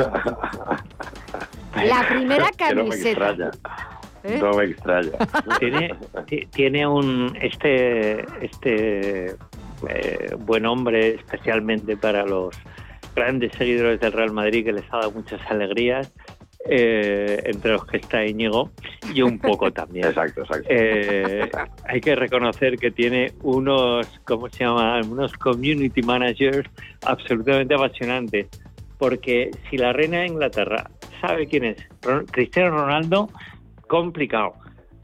[1.75, 3.51] la primera camiseta.
[4.39, 5.11] No me extraña.
[5.59, 5.95] Tiene,
[6.51, 9.35] tiene un este este
[9.87, 12.55] eh, buen hombre especialmente para los
[13.15, 16.11] grandes seguidores del Real Madrid que les ha dado muchas alegrías
[16.67, 18.71] eh, entre los que está Íñigo,
[19.13, 20.05] y un poco también.
[20.07, 20.67] Exacto, exacto.
[20.69, 21.49] Eh,
[21.87, 24.99] hay que reconocer que tiene unos, ¿cómo se llama?
[25.01, 26.67] Unos community managers
[27.05, 28.47] absolutamente apasionantes,
[28.97, 30.89] porque si la reina de Inglaterra
[31.21, 31.87] sabe quién es
[32.31, 33.29] Cristiano Ronaldo,
[33.87, 34.53] complicado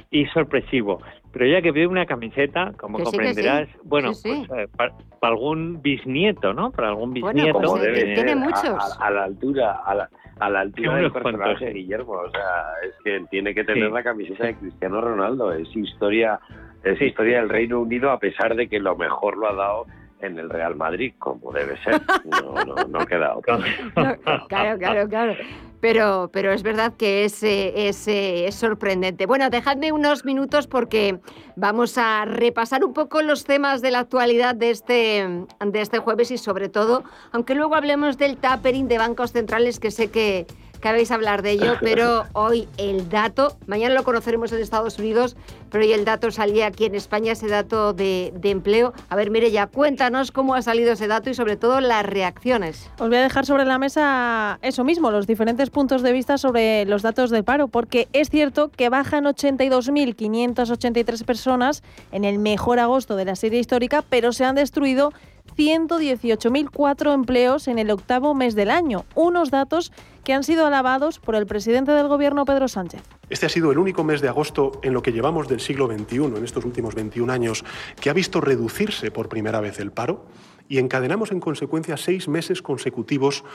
[0.09, 1.01] y sorpresivo.
[1.31, 6.71] Pero ya que pide una camiseta, como comprenderás, bueno, pues eh, para, algún bisnieto, ¿no?
[6.71, 7.59] Para algún bisnieto.
[7.59, 8.97] Pues, tiene muchos.
[8.99, 10.09] A, la altura, a la,
[10.41, 12.13] a la altura del personaje de Guillermo.
[12.13, 15.53] O sea, es que tiene que tener la camiseta de Cristiano Ronaldo.
[15.53, 16.39] Es historia,
[16.83, 19.85] es historia del Reino Unido a pesar de que lo mejor lo ha dado
[20.21, 22.01] en el Real Madrid, como debe ser.
[22.25, 23.59] No, no, no queda otro.
[24.47, 25.35] claro, claro, claro.
[25.81, 29.25] Pero, pero es verdad que es, es, es, sorprendente.
[29.25, 31.19] Bueno, dejadme unos minutos porque
[31.55, 35.27] vamos a repasar un poco los temas de la actualidad de este,
[35.59, 39.89] de este jueves y sobre todo, aunque luego hablemos del tapering de bancos centrales, que
[39.89, 40.45] sé que,
[40.81, 45.35] que hablar de ello, pero hoy el dato, mañana lo conoceremos en Estados Unidos,
[45.71, 48.93] pero hoy el dato salía aquí en España, ese dato de, empleo.
[49.09, 52.89] A ver, mire ya, cuéntanos cómo ha salido ese dato y sobre todo las reacciones.
[52.99, 56.83] Os voy a dejar sobre la mesa eso mismo, los diferentes puntos de vista sobre
[56.85, 63.15] los datos del paro, porque es cierto que bajan 82.583 personas en el mejor agosto
[63.15, 65.13] de la serie histórica, pero se han destruido
[65.57, 69.91] 118.004 empleos en el octavo mes del año, unos datos
[70.23, 73.20] que han sido alabados por el presidente del Gobierno, Pedro Sánchez.
[73.31, 76.17] Este ha sido el único mes de agosto en lo que llevamos del siglo XXI,
[76.35, 77.63] en estos últimos 21 años,
[78.01, 80.25] que ha visto reducirse por primera vez el paro
[80.67, 83.45] y encadenamos en consecuencia seis meses consecutivos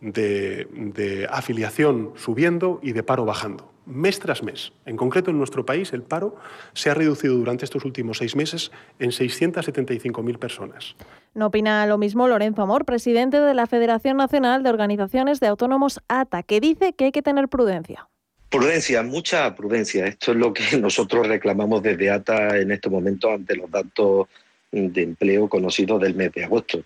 [0.00, 4.72] de, afiliación subiendo y de paro bajando, mes tras mes.
[4.84, 6.34] En concreto, en nuestro país, el paro
[6.72, 10.96] se ha reducido durante estos últimos seis meses en 675.000 personas.
[11.34, 16.00] No opina lo mismo Lorenzo Amor, presidente de la Federación Nacional de Organizaciones de Autónomos
[16.08, 18.08] ATA, que dice que hay que tener prudencia.
[18.50, 20.06] Prudencia, mucha prudencia.
[20.06, 24.28] Esto es lo que nosotros reclamamos desde ATA en estos momentos ante los datos
[24.72, 26.84] de empleo conocidos del mes de agosto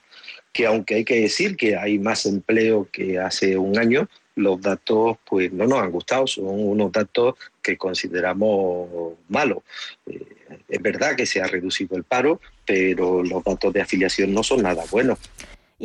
[0.54, 5.18] que aunque hay que decir que hay más empleo que hace un año, los datos
[5.28, 9.58] pues no nos han gustado, son unos datos que consideramos malos.
[10.06, 10.24] Eh,
[10.68, 14.62] es verdad que se ha reducido el paro, pero los datos de afiliación no son
[14.62, 15.18] nada buenos.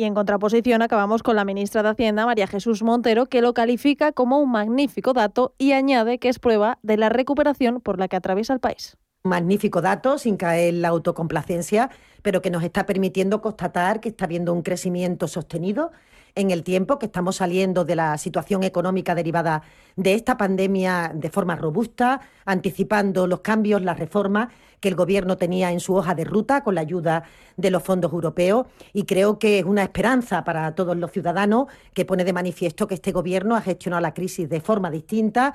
[0.00, 4.12] Y en contraposición acabamos con la ministra de Hacienda, María Jesús Montero, que lo califica
[4.12, 8.16] como un magnífico dato y añade que es prueba de la recuperación por la que
[8.16, 8.96] atraviesa el país.
[9.24, 11.90] magnífico dato, sin caer la autocomplacencia,
[12.22, 15.92] pero que nos está permitiendo constatar que está habiendo un crecimiento sostenido
[16.34, 19.62] en el tiempo, que estamos saliendo de la situación económica derivada
[19.96, 24.48] de esta pandemia de forma robusta, anticipando los cambios, las reformas
[24.80, 27.24] que el Gobierno tenía en su hoja de ruta con la ayuda
[27.56, 32.04] de los fondos europeos y creo que es una esperanza para todos los ciudadanos que
[32.04, 35.54] pone de manifiesto que este Gobierno ha gestionado la crisis de forma distinta,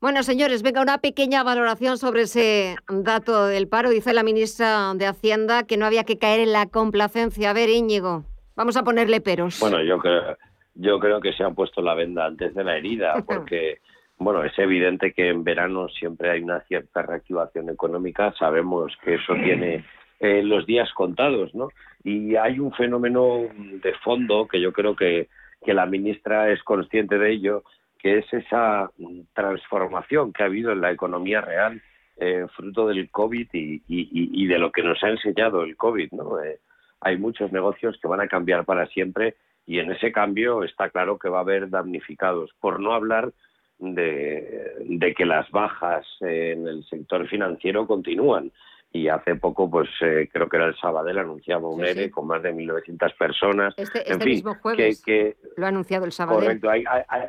[0.00, 3.90] bueno, señores, venga una pequeña valoración sobre ese dato del paro.
[3.90, 7.50] Dice la ministra de Hacienda que no había que caer en la complacencia.
[7.50, 8.24] A ver, Íñigo,
[8.58, 9.58] vamos a ponerle peros.
[9.60, 10.36] Bueno, yo creo,
[10.74, 13.78] yo creo que se han puesto la venda antes de la herida, porque,
[14.18, 18.34] bueno, es evidente que en verano siempre hay una cierta reactivación económica.
[18.38, 19.84] Sabemos que eso tiene
[20.18, 21.68] eh, los días contados, ¿no?
[22.02, 25.28] Y hay un fenómeno de fondo que yo creo que,
[25.64, 27.62] que la ministra es consciente de ello
[27.98, 28.90] que es esa
[29.34, 31.82] transformación que ha habido en la economía real
[32.16, 36.12] eh, fruto del COVID y, de lo que nos ha enseñado el COVID.
[36.12, 36.40] ¿no?
[36.40, 36.60] Eh,
[37.00, 39.36] hay muchos negocios que van a cambiar para siempre
[39.66, 43.32] y en ese cambio está claro que va a haber damnificados, por no hablar
[43.78, 48.50] de que las bajas en el sector financiero continúan
[48.90, 52.42] y hace poco, pues eh, creo que era el Sabadell, anunciaba un ERE con más
[52.42, 53.74] de 1.900 personas.
[53.76, 56.60] Este, este mismo jueves que, lo ha anunciado el Sabadell.
[56.60, 56.84] Correcto, hay,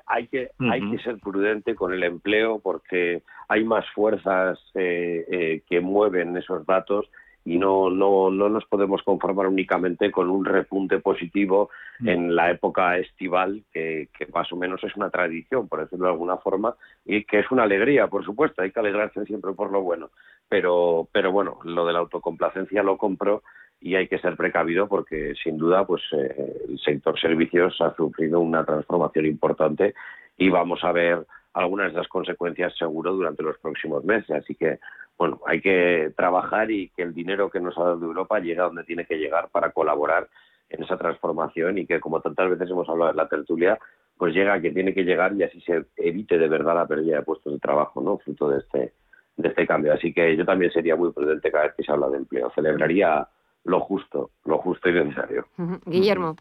[0.06, 5.62] hay, que, hay que ser prudente con el empleo porque hay más fuerzas eh, eh,
[5.68, 7.10] que mueven esos datos
[7.46, 11.70] y no, no, no nos podemos conformar únicamente con un repunte positivo
[12.00, 12.10] mm.
[12.10, 16.12] en la época estival, que, que, más o menos es una tradición, por decirlo de
[16.12, 16.76] alguna forma,
[17.06, 20.10] y que es una alegría, por supuesto, hay que alegrarse siempre por lo bueno.
[20.48, 23.44] Pero, pero bueno, lo de la autocomplacencia lo compro
[23.82, 28.40] y hay que ser precavido porque sin duda pues eh, el sector servicios ha sufrido
[28.40, 29.94] una transformación importante
[30.38, 34.32] y vamos a ver algunas de las consecuencias seguro durante los próximos meses.
[34.32, 34.80] Así que
[35.20, 38.66] bueno, hay que trabajar y que el dinero que nos ha dado Europa llegue a
[38.66, 40.30] donde tiene que llegar para colaborar
[40.70, 43.78] en esa transformación y que, como tantas veces hemos hablado en la tertulia,
[44.18, 47.18] pues llega a que tiene que llegar y así se evite de verdad la pérdida
[47.18, 48.18] de puestos de trabajo, ¿no?
[48.20, 48.94] Fruto de este,
[49.36, 49.94] de este cambio.
[49.94, 52.50] Así que yo también sería muy prudente cada vez que se habla de empleo.
[52.56, 53.28] Celebraría
[53.66, 55.48] lo justo, lo justo y necesario.
[55.86, 56.38] Guillermo.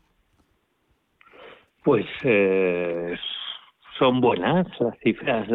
[1.83, 3.17] Pues eh,
[3.99, 5.49] son buenas las cifras,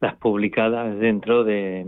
[0.00, 1.84] las publicadas dentro de,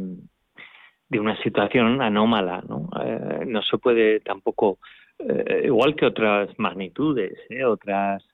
[1.09, 2.63] de una situación anómala.
[2.69, 4.79] No, eh, no se puede tampoco,
[5.19, 8.25] eh, igual que otras magnitudes, eh, otras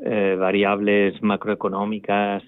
[0.00, 2.44] variables macroeconómicas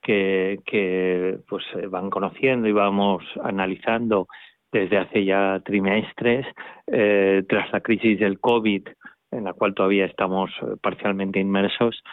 [0.00, 4.28] que, que pues van conociendo y vamos analizando
[4.70, 6.46] desde hace ya trimestres,
[6.86, 8.86] tras la crisis del COVID,
[9.32, 12.04] en la cual todavía estamos parcialmente inmersos,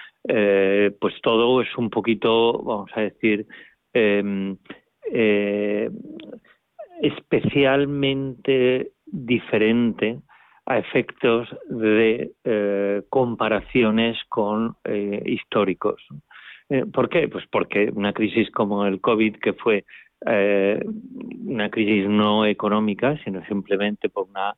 [0.99, 3.47] pues todo es un poquito, vamos a decir,
[3.93, 4.57] Em,
[5.11, 5.89] eh,
[7.01, 10.19] especialmente diferente
[10.65, 16.05] a efectos de eh, comparaciones con eh, históricos.
[16.93, 17.27] ¿Por qué?
[17.27, 19.85] Pues porque una crisis como el COVID, que fue
[20.21, 24.53] una crisis no económica, sino simplemente por una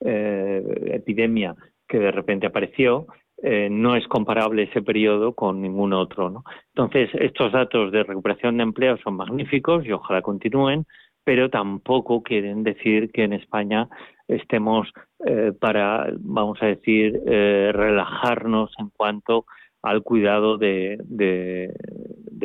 [0.00, 1.54] epidemia
[1.86, 3.06] que de repente apareció,
[3.44, 6.30] eh, no es comparable ese periodo con ningún otro.
[6.30, 6.44] ¿no?
[6.76, 10.86] Entonces, estos datos de recuperación de empleo son magníficos y ojalá continúen,
[11.24, 13.88] pero tampoco quieren decir que en España
[14.28, 14.88] estemos
[15.26, 19.46] eh, para, vamos a decir, eh, relajarnos en cuanto
[19.82, 21.72] al cuidado de, de,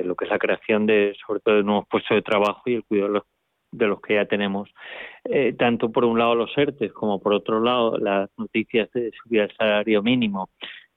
[0.03, 2.83] lo que es la creación de, sobre todo, de nuevos puestos de trabajo y el
[2.83, 3.23] cuidado
[3.71, 4.69] de los, que ya tenemos.
[5.59, 9.55] tanto por un lado los ERTES como por otro lado las noticias de subida del
[9.55, 10.49] salario mínimo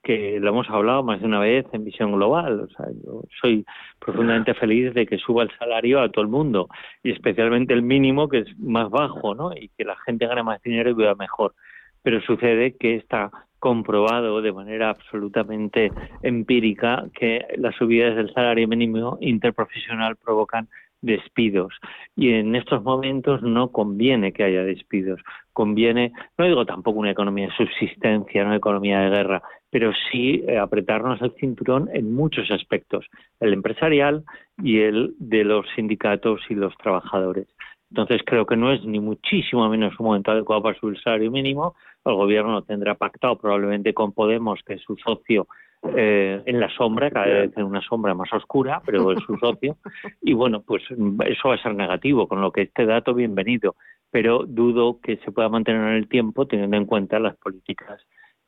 [0.03, 2.61] que lo hemos hablado más de una vez en visión global.
[2.61, 3.65] O sea, yo soy
[3.99, 6.69] profundamente feliz de que suba el salario a todo el mundo
[7.03, 9.53] y especialmente el mínimo que es más bajo, ¿no?
[9.55, 11.55] Y que la gente gane más dinero y viva mejor.
[12.03, 15.93] Pero sucede que está comprobado de manera absolutamente
[16.23, 20.69] empírica que las subidas del salario mínimo interprofesional provocan
[21.03, 21.75] despidos.
[22.17, 25.21] Y en estos momentos no conviene que haya despidos.
[25.53, 30.45] Conviene, no digo tampoco una economía de subsistencia, no una economía de guerra, pero sí
[30.47, 33.07] eh, apretarnos el cinturón en muchos aspectos,
[33.39, 34.25] el empresarial
[34.63, 37.47] y el de los sindicatos y los trabajadores.
[37.91, 41.31] Entonces creo que no es ni muchísimo menos un momento adecuado para subir el salario
[41.31, 41.75] mínimo.
[42.05, 45.49] El gobierno tendrá pactado probablemente con Podemos, que es su socio,
[45.97, 49.77] eh, en la sombra, cada vez en una sombra más oscura, pero es su socio.
[50.23, 53.75] Y bueno, pues eso va a ser negativo, con lo que este dato bienvenido,
[54.11, 58.01] pero dudo que se pueda mantener en el tiempo teniendo en cuenta las políticas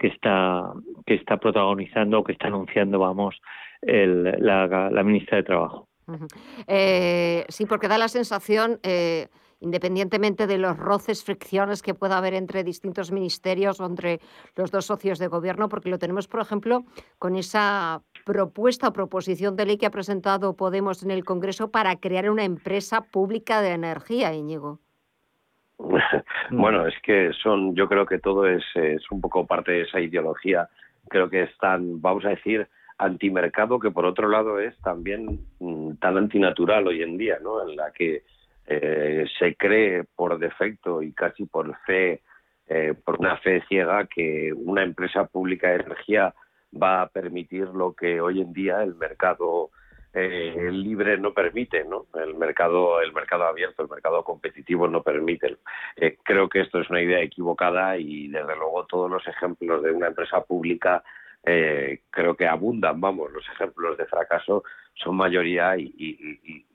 [0.03, 0.73] que está
[1.07, 3.41] que está protagonizando o que está anunciando, vamos,
[3.81, 5.89] la, ministra de Trabajo.
[6.67, 9.29] Eh, sí, porque da la sensación, eh,
[9.61, 14.21] independientemente de los roces, fricciones que pueda haber entre distintos ministerios o entre
[14.57, 16.85] los dos socios de gobierno, porque lo tenemos, por ejemplo,
[17.19, 21.95] con esa propuesta o proposición de ley que ha presentado Podemos en el Congreso para
[21.97, 24.81] crear una empresa pública de energía, Íñigo.
[26.51, 30.01] Bueno, es que son, yo creo que todo es, es un poco parte de esa
[30.01, 30.68] ideología.
[31.09, 32.68] Creo que es tan, vamos a decir,
[32.99, 37.68] antimercado que por otro lado es también mm, tan antinatural hoy en día, ¿no?
[37.68, 38.23] En la que
[38.66, 42.23] eh, se cree por defecto y casi por fe,
[42.68, 46.35] eh, por una fe ciega, que una empresa pública de energía
[46.81, 49.70] va a permitir lo que hoy en día el mercado
[50.15, 52.07] eh, libre no permite, ¿no?
[52.15, 55.57] El mercado, el mercado abierto, el mercado competitivo no permite.
[55.97, 59.91] Eh, creo que esto es una idea equivocada y desde luego todos los ejemplos de
[59.91, 61.03] una empresa pública
[61.45, 64.63] eh, creo que abundan, vamos, los ejemplos de fracaso
[64.95, 66.67] son mayoría y,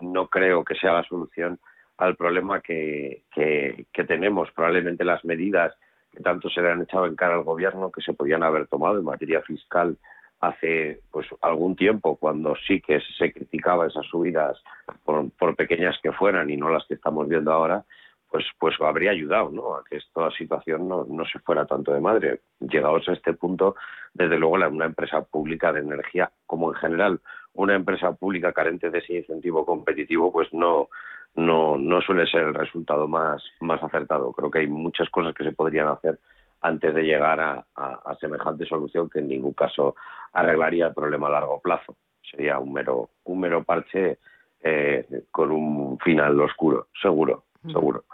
[0.00, 1.58] no creo que sea la solución
[1.96, 4.50] al problema que, que, que tenemos.
[4.50, 5.74] Probablemente las medidas
[6.12, 8.98] que tanto se le han echado en cara al gobierno que se podían haber tomado
[8.98, 9.96] en materia fiscal
[10.40, 14.58] hace pues algún tiempo cuando sí que se criticaba esas subidas
[15.04, 17.84] por, por, pequeñas que fueran y no las que estamos viendo ahora
[18.30, 19.74] pues pues habría ayudado ¿no?
[19.74, 23.74] a que esta situación no, no se fuera tanto de madre llegados a este punto
[24.14, 27.20] desde luego una empresa pública de energía como en general
[27.52, 30.88] una empresa pública carente de ese incentivo competitivo pues no
[31.34, 35.44] no no suele ser el resultado más más acertado creo que hay muchas cosas que
[35.44, 36.18] se podrían hacer
[36.60, 39.94] antes de llegar a, a, semejante solución que en ningún caso
[40.32, 41.96] arreglaría el problema a largo plazo.
[42.22, 44.18] Sería un mero, un mero parche
[44.62, 48.04] eh, con un final oscuro, seguro, seguro.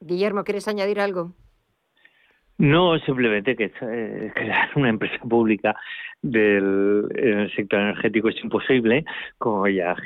[0.00, 1.32] Guillermo, ¿quieres añadir algo?
[2.56, 5.74] No, simplemente que eh, crear una empresa pública
[6.22, 9.04] del sector energético es imposible,
[9.38, 9.96] como ya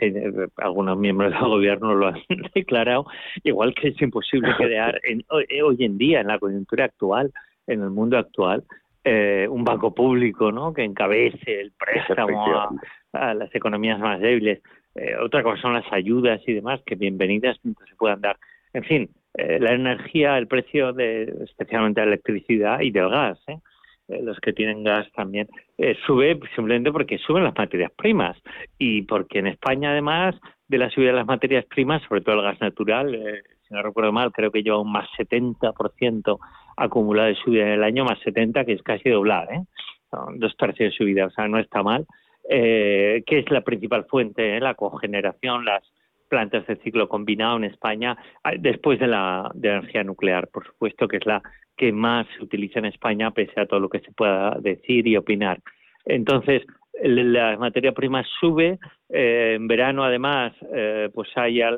[0.56, 2.22] algunos miembros del gobierno lo han
[2.54, 3.06] declarado,
[3.44, 7.32] igual que es imposible crear en, hoy en día, en la coyuntura actual,
[7.68, 8.64] en el mundo actual
[9.10, 10.74] eh, un banco público ¿no?
[10.74, 12.44] que encabece el préstamo
[13.12, 14.60] a, las economías más débiles.
[14.94, 18.36] Eh, otra cosa son las ayudas y demás, que bienvenidas mientras se puedan dar.
[18.74, 23.38] En fin, eh, la energía, el precio de especialmente la electricidad y del gas,
[24.08, 25.48] los que tienen gas también,
[26.06, 28.36] sube simplemente porque suben las materias primas
[28.78, 30.34] y porque en España además
[30.66, 33.18] de la subida de las materias primas, sobre todo el gas natural,
[33.66, 36.38] si no recuerdo mal, creo que lleva un más 70%
[36.78, 39.60] acumulado de subida en el año, más 70, que es casi doblar, ¿eh?
[40.36, 42.06] Dos tercios de subida, o sea, no está mal.
[42.48, 44.60] Eh, que es la principal fuente, ¿eh?
[44.60, 45.82] la cogeneración, las
[46.28, 51.08] plantas de ciclo combinado en España, ah, después de la, de energía nuclear, por supuesto,
[51.08, 51.42] que es la
[51.76, 55.16] que más se utiliza en España, pese a todo lo que se pueda decir y
[55.16, 55.60] opinar.
[56.06, 56.62] Entonces,
[57.02, 58.78] la materia prima sube,
[59.10, 61.76] eh, en verano además, eh, pues hay el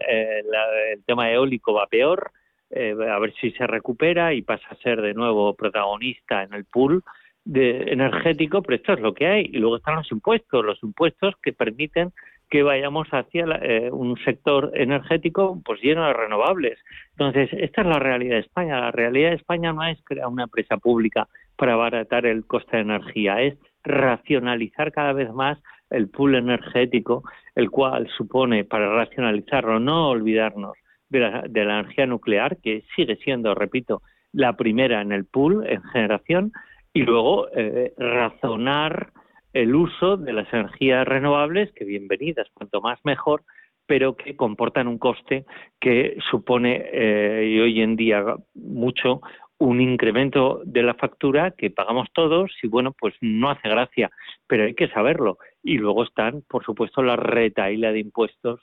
[1.05, 2.31] tema eólico va peor,
[2.71, 6.65] eh, a ver si se recupera y pasa a ser de nuevo protagonista en el
[6.65, 7.03] pool
[7.45, 9.51] de energético, pero esto es lo que hay.
[9.53, 12.13] Y luego están los impuestos, los impuestos que permiten
[12.49, 16.79] que vayamos hacia eh, un sector energético pues lleno de renovables.
[17.13, 18.81] Entonces, esta es la realidad de España.
[18.81, 22.83] La realidad de España no es crear una empresa pública para abaratar el coste de
[22.83, 25.59] energía, es racionalizar cada vez más
[25.91, 27.23] el pool energético,
[27.55, 30.77] el cual supone, para racionalizarlo, no olvidarnos
[31.11, 34.03] de la, energía nuclear, que sigue siendo, repito,
[34.33, 36.53] la primera en el pool en generación,
[36.93, 39.13] y luego eh, razonar
[39.53, 43.43] el uso de las energías renovables, que bienvenidas, cuanto más mejor,
[43.87, 45.45] pero que comportan un coste
[45.81, 49.21] que supone, eh, y hoy en día mucho,
[49.59, 54.11] un incremento de la factura que pagamos todos y bueno, pues no hace gracia,
[54.47, 55.39] pero hay que saberlo.
[55.63, 58.61] Y luego están, por supuesto, la retaila de impuestos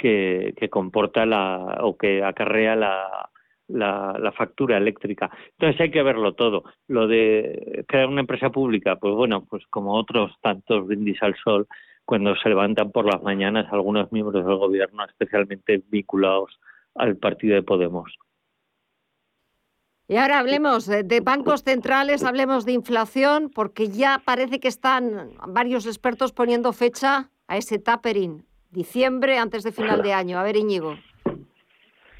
[0.00, 3.30] que, comporta la o que acarrea la,
[3.68, 5.30] la, factura eléctrica.
[5.52, 6.64] Entonces hay que verlo todo.
[6.88, 11.66] Lo de crear una empresa pública, pues bueno, pues como otros tantos brindis al sol,
[12.04, 16.58] cuando se levantan por las mañanas algunos miembros del gobierno, especialmente vinculados
[16.94, 18.12] al partido de Podemos.
[20.08, 25.86] Y ahora hablemos de bancos centrales, hablemos de inflación, porque ya parece que están varios
[25.86, 30.38] expertos poniendo fecha a ese tapering diciembre antes de final de año.
[30.38, 30.96] A ver, Íñigo.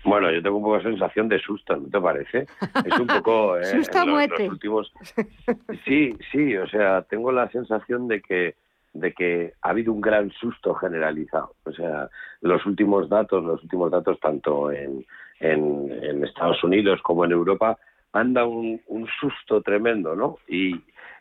[0.04, 2.46] Bueno, yo tengo un poco de sensación de susto, ¿no te parece?
[2.84, 3.56] Es un poco...
[3.60, 4.48] Eh, muerte.
[4.48, 4.92] últimos...
[5.84, 8.54] Sí, sí, o sea, tengo la sensación de que
[8.92, 11.54] de que ha habido un gran susto generalizado.
[11.64, 12.08] O sea,
[12.40, 15.06] los últimos datos, los últimos datos tanto en,
[15.38, 17.78] en, Estados Unidos como en Europa
[18.12, 20.38] han dado un, un susto tremendo, ¿no?
[20.48, 20.74] Y,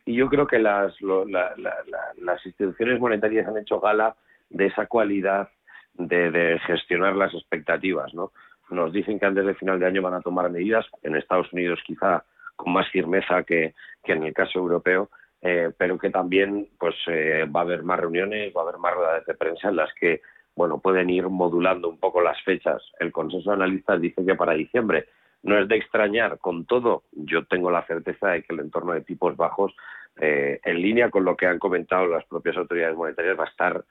[0.05, 4.15] y yo creo que las, las instituciones monetarias han hecho gala
[4.49, 5.49] de esa cualidad
[5.93, 8.31] de, gestionar las expectativas, ¿no?
[8.69, 11.79] nos dicen que antes de final de año van a tomar medidas, en Estados Unidos
[11.85, 12.23] quizá
[12.55, 13.73] con más firmeza que,
[14.03, 15.09] en el caso europeo,
[15.41, 18.93] eh, pero que también pues eh, va a haber más reuniones, va a haber más
[18.93, 20.21] ruedas de prensa en las que
[20.55, 22.81] bueno pueden ir modulando un poco las fechas.
[22.99, 25.07] El consenso de analistas dice que para diciembre
[25.43, 29.01] no es de extrañar, con todo, yo tengo la certeza de que el entorno de
[29.01, 29.73] tipos bajos,
[30.19, 33.85] eh, en línea con lo que han comentado las propias autoridades monetarias, va a estar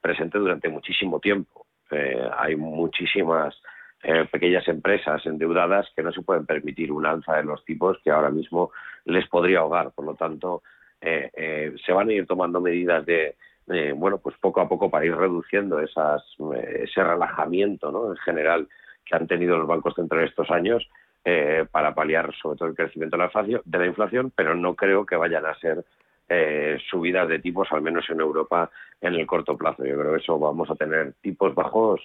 [0.00, 1.66] presente durante muchísimo tiempo.
[2.38, 3.54] hay muchísimas
[4.00, 8.12] eh, pequeñas empresas endeudadas que no se pueden permitir un alza de los tipos que
[8.12, 8.70] ahora mismo
[9.04, 9.90] les podría ahogar.
[9.90, 10.62] Por lo tanto,
[11.00, 13.34] eh, eh, se van a ir tomando medidas de,
[13.96, 16.22] bueno, pues poco a poco para ir reduciendo esas,
[16.74, 18.12] ese relajamiento ¿no?
[18.12, 18.68] en general
[19.04, 20.88] que han tenido los bancos centrales estos años
[21.70, 25.04] para paliar sobre todo el crecimiento de la, inflación, de la inflación, pero no creo
[25.04, 25.84] que vayan a ser
[26.90, 28.70] subidas de tipos, al menos en Europa,
[29.00, 29.84] en el corto plazo.
[29.84, 32.00] Yo creo que eso vamos a tener tipos bajos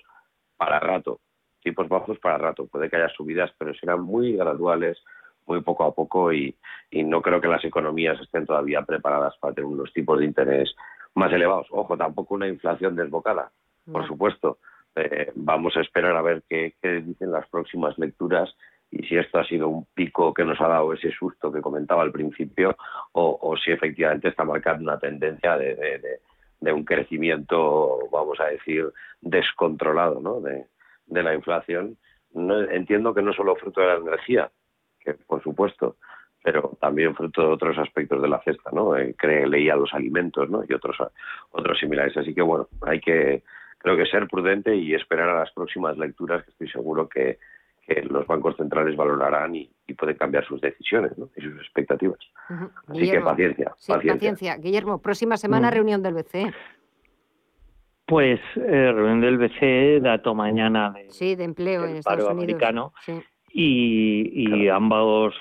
[0.57, 1.19] para rato
[1.63, 2.67] tipos bajos para rato.
[2.67, 5.01] Puede que haya subidas, pero serán muy graduales,
[5.47, 6.55] muy poco a poco y,
[6.91, 10.75] no creo que las economías estén todavía preparadas para tener unos tipos de interés
[11.15, 11.67] más elevados.
[11.71, 13.51] Ojo, tampoco una inflación desbocada,
[13.91, 14.59] por supuesto.
[14.95, 18.53] Eh, vamos a esperar a ver qué, dicen las próximas lecturas
[18.93, 22.03] y si esto ha sido un pico que nos ha dado ese susto que comentaba
[22.03, 22.77] al principio
[23.13, 26.19] o, si efectivamente está marcando una tendencia de,
[26.71, 30.39] un crecimiento, vamos a decir, descontrolado ¿no?
[30.41, 30.67] de,
[31.23, 31.97] la inflación,
[32.33, 34.51] no, entiendo que no solo fruto de la energía,
[34.99, 35.97] que por supuesto,
[36.43, 38.95] pero también fruto de otros aspectos de la cesta, ¿no?
[38.95, 39.15] Eh,
[39.47, 40.63] leía los alimentos, ¿no?
[40.67, 40.97] Y otros,
[41.51, 42.17] otros similares.
[42.17, 43.43] Así que, bueno, hay que,
[43.77, 47.37] creo que ser prudente y esperar a las próximas lecturas, que estoy seguro que,
[48.09, 52.17] los bancos centrales valorarán y, pueden cambiar sus decisiones y sus expectativas.
[52.87, 54.57] Así que paciencia, paciencia.
[54.57, 55.73] Guillermo, próxima semana mm.
[55.73, 56.51] reunión del BCE.
[58.07, 62.31] Pues eh, reunión del BCE, dato mañana de, sí, de empleo en Estados Unidos.
[62.31, 62.93] americano.
[63.55, 65.35] Y, ambos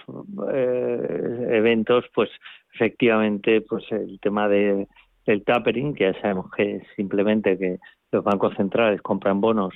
[0.53, 2.28] eh, eventos, pues
[2.74, 4.86] efectivamente, pues el tema de,
[5.24, 7.78] del tapering, que ya sabemos que es simplemente que
[8.11, 9.72] los bancos centrales compran bonos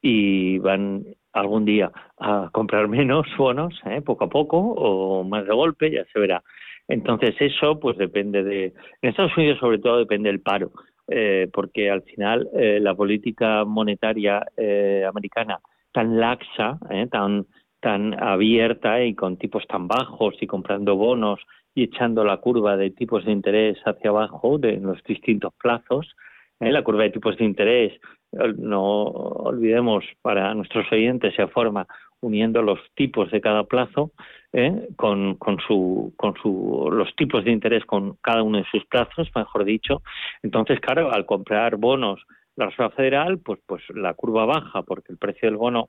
[0.00, 4.02] y van algún día a comprar menos bonos, ¿eh?
[4.02, 6.42] poco a poco, o más de golpe, ya se verá.
[6.88, 8.72] Entonces eso, pues depende de...
[9.00, 10.72] En Estados Unidos sobre todo depende del paro.
[11.12, 15.58] Eh, porque al final eh, la política monetaria eh, americana
[15.90, 16.78] tan laxa,
[17.10, 17.46] tan,
[17.80, 21.40] tan abierta y con tipos tan bajos y comprando bonos
[21.74, 26.14] y echando la curva de tipos de interés hacia abajo de los distintos plazos,
[26.60, 28.00] la curva de tipos de interés,
[28.32, 31.86] no olvidemos para nuestros oyentes, se forma
[32.20, 34.12] uniendo los tipos de cada plazo
[34.52, 34.88] ¿eh?
[34.96, 39.30] con, con, su, con su, los tipos de interés con cada uno de sus plazos,
[39.34, 40.02] mejor dicho.
[40.42, 42.20] Entonces, claro, al comprar bonos
[42.56, 45.88] la Reserva Federal, pues, pues la curva baja porque el precio del bono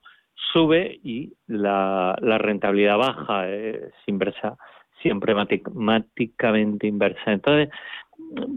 [0.53, 4.57] sube y la, la rentabilidad baja es inversa,
[5.01, 7.31] siempre matemáticamente inversa.
[7.31, 7.69] Entonces,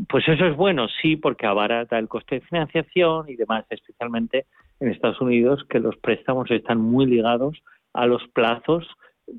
[0.09, 4.47] pues eso es bueno, sí, porque abarata el coste de financiación y demás, especialmente
[4.81, 7.63] en Estados Unidos, que los préstamos están muy ligados
[7.93, 8.87] a los plazos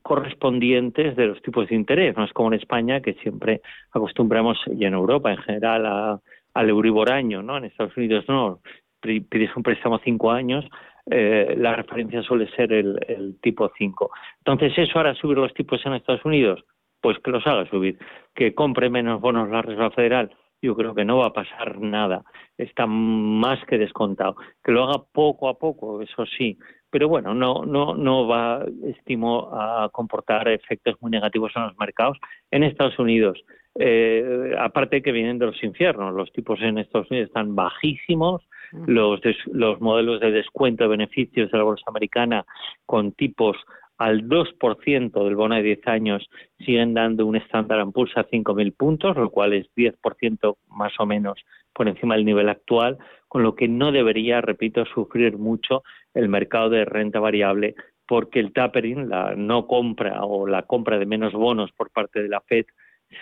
[0.01, 2.17] correspondientes de los tipos de interés.
[2.17, 3.61] No es como en España, que siempre
[3.91, 6.19] acostumbramos, y en Europa en general, a,
[6.53, 7.57] al Euribor año, ¿no?
[7.57, 8.59] En Estados Unidos no.
[9.01, 10.65] Pides un préstamo cinco años,
[11.05, 14.11] eh, la referencia suele ser el, el tipo 5.
[14.39, 16.63] Entonces, ¿eso hará subir los tipos en Estados Unidos?
[17.01, 17.99] Pues que los haga subir.
[18.36, 20.31] Que compre menos bonos la Reserva Federal,
[20.61, 22.23] yo creo que no va a pasar nada.
[22.57, 24.36] Está más que descontado.
[24.63, 26.57] Que lo haga poco a poco, eso sí,
[26.95, 32.17] pero bueno, no, no, no va, estimo, a comportar efectos muy negativos en los mercados.
[32.51, 33.43] En Estados Unidos,
[33.77, 38.47] eh, aparte que vienen de los infiernos, los tipos en Estados Unidos están bajísimos,
[38.88, 39.19] los,
[39.51, 42.45] los modelos de descuento de beneficios de la bolsa americana
[42.86, 43.57] con tipos
[43.97, 46.29] al 2% del bono de 10 años
[46.59, 51.39] siguen dando un estándar Poor's a 5.000 puntos, lo cual es 10% más o menos
[51.73, 55.83] por encima del nivel actual, con lo que no debería, repito, sufrir mucho
[56.13, 57.75] el mercado de renta variable
[58.07, 62.29] porque el tapering, la no compra o la compra de menos bonos por parte de
[62.29, 62.65] la Fed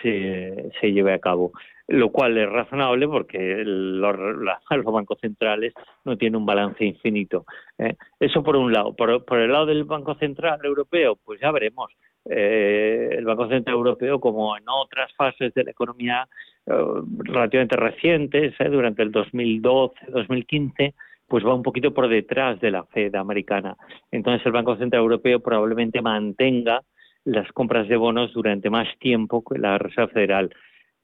[0.02, 1.52] se, se lleve a cabo.
[1.88, 4.16] Lo cual es razonable porque los,
[4.70, 5.74] los bancos centrales
[6.04, 7.44] no tienen un balance infinito.
[7.78, 7.96] ¿eh?
[8.18, 8.94] Eso por un lado.
[8.94, 11.92] Por, el lado del Banco Central Europeo, pues ya veremos.
[12.26, 16.26] Eh, el Banco Central Europeo, como en otras fases de la economía
[16.66, 16.72] eh,
[17.18, 20.94] relativamente recientes, durante el 2012-2015,
[21.28, 23.76] pues va un poquito por detrás de la Fed americana.
[24.10, 26.82] Entonces el Banco Central Europeo probablemente mantenga
[27.24, 30.54] las compras de bonos durante más tiempo que la Reserva Federal.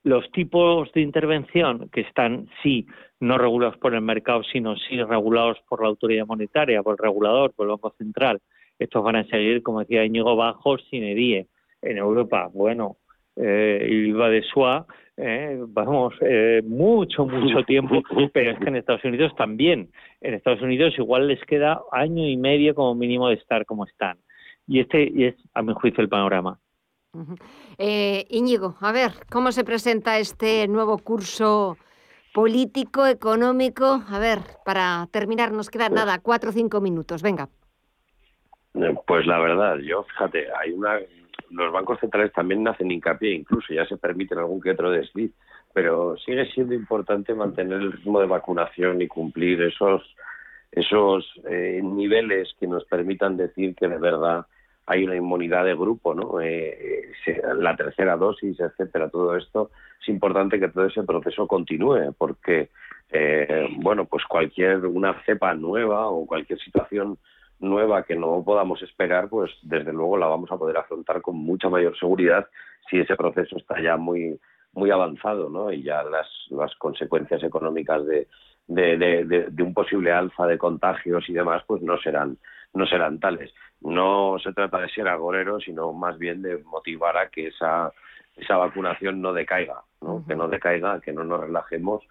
[0.03, 2.87] Los tipos de intervención que están, sí,
[3.21, 7.53] no regulados por el mercado, sino sí regulados por la autoridad monetaria, por el regulador,
[7.53, 8.41] por el Banco Central,
[8.81, 11.47] estos van a seguir, como decía Íñigo, bajos sin edie.
[11.83, 12.97] En Europa, bueno,
[13.37, 14.87] eh, y va de SUA,
[15.17, 19.91] eh, vamos, eh, mucho, mucho tiempo, pero es que en Estados Unidos también.
[20.21, 24.19] En Estados Unidos igual les queda año y medio como mínimo de estar como están.
[24.67, 26.59] Y este es, a mi juicio, el panorama.
[27.79, 31.77] Eh, Íñigo, a ver, ¿cómo se presenta este nuevo curso
[32.33, 34.03] político, económico?
[34.09, 37.49] A ver, para terminar, nos quedan nada, cuatro o cinco minutos, venga.
[38.75, 40.99] Eh, pues la verdad, yo, fíjate, hay una...
[41.51, 45.33] Los bancos centrales también hacen hincapié, incluso ya se permiten algún que otro desliz,
[45.73, 50.03] pero sigue siendo importante mantener el ritmo de vacunación y cumplir esos
[50.71, 54.47] esos eh, niveles que nos permitan decir que de verdad
[54.91, 56.41] hay una inmunidad de grupo, ¿no?
[56.41, 59.71] Eh, eh, la tercera dosis, etcétera, todo esto
[60.03, 62.71] es importante que todo ese proceso continúe, porque
[63.13, 67.19] eh, bueno, pues cualquier una cepa nueva o cualquier situación
[67.61, 71.69] nueva que no podamos esperar, pues desde luego la vamos a poder afrontar con mucha
[71.69, 72.49] mayor seguridad
[72.91, 74.41] si ese proceso está ya muy
[74.73, 75.73] muy avanzado, ¿no?
[75.73, 78.27] Y ya las, consecuencias económicas de,
[78.67, 82.39] de, de, de un posible alza de contagios y demás, pues no serán
[82.73, 83.53] no serán tales.
[83.81, 87.93] No se trata de ser agorero, sino más bien de motivar a que esa,
[88.37, 90.25] esa vacunación no decaiga, ¿no?
[90.27, 92.03] que no decaiga, que no nos relajemos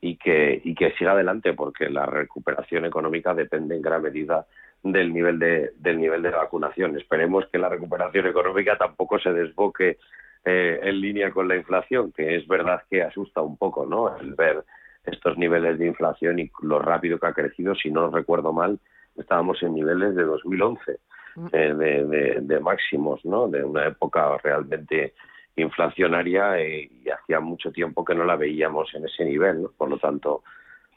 [0.00, 4.46] y que, y que siga adelante, porque la recuperación económica depende en gran medida
[4.82, 6.96] del nivel de, del nivel de vacunación.
[6.96, 9.98] Esperemos que la recuperación económica tampoco se desboque
[10.44, 14.16] eh, en línea con la inflación, que es verdad que asusta un poco, ¿no?
[14.16, 14.64] El ver
[15.04, 18.78] estos niveles de inflación y lo rápido que ha crecido, si no recuerdo mal,
[19.18, 20.98] estábamos en niveles de 2011
[21.36, 21.46] mm.
[21.52, 23.48] eh, de, de, máximos, ¿no?
[23.48, 25.14] De una época realmente
[25.56, 29.70] inflacionaria eh, y hacía mucho tiempo que no la veíamos en ese nivel, ¿no?
[29.76, 30.42] Por lo tanto,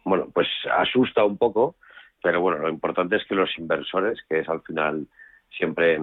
[0.04, 0.48] bueno, pues
[0.78, 1.76] asusta un poco,
[2.22, 5.08] pero bueno, lo importante es que los inversores, que es al final
[5.58, 6.00] siempre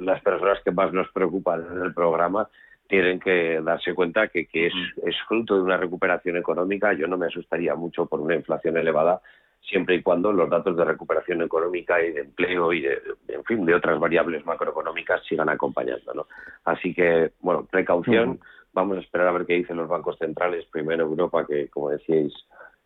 [0.00, 2.48] las personas que más nos preocupan en el programa,
[2.88, 5.08] tienen que darse cuenta que, que es, mm.
[5.08, 6.92] es fruto de una recuperación económica.
[6.92, 9.20] Yo no me asustaría mucho por una inflación elevada,
[9.68, 13.64] siempre y cuando los datos de recuperación económica y de empleo y de, en fin,
[13.64, 16.12] de otras variables macroeconómicas sigan acompañando.
[16.14, 16.26] ¿no?
[16.64, 18.40] Así que, bueno, precaución.
[18.74, 20.64] Vamos a esperar a ver qué dicen los bancos centrales.
[20.66, 22.32] Primero Europa, que como decíais,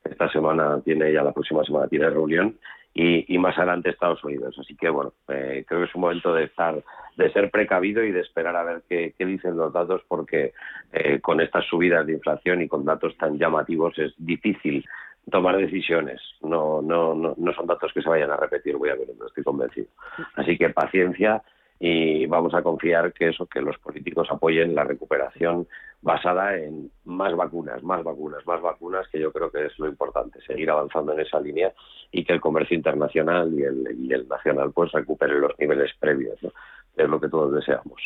[0.05, 2.59] esta semana tiene, ya la próxima semana tiene reunión.
[2.93, 4.57] Y, y más adelante Estados Unidos.
[4.59, 6.83] Así que, bueno, eh, creo que es un momento de estar,
[7.17, 10.55] de ser precavido y de esperar a ver qué, qué dicen los datos, porque
[10.93, 14.83] eh, con estas subidas de inflación y con datos tan llamativos es difícil
[15.31, 16.21] tomar decisiones.
[16.43, 19.27] No, no, no, no son datos que se vayan a repetir, voy a ver, no
[19.27, 19.89] estoy convencido.
[20.35, 21.43] Así que paciencia
[21.79, 25.67] y vamos a confiar que eso, que los políticos apoyen la recuperación
[26.01, 30.41] basada en más vacunas, más vacunas, más vacunas, que yo creo que es lo importante,
[30.47, 31.73] seguir avanzando en esa línea
[32.13, 36.43] y que el comercio internacional y el, y el nacional pues recupere los niveles previos,
[36.43, 36.51] ¿no?
[36.97, 38.01] es lo que todos deseamos.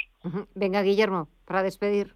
[0.55, 2.15] Venga, Guillermo, para despedir.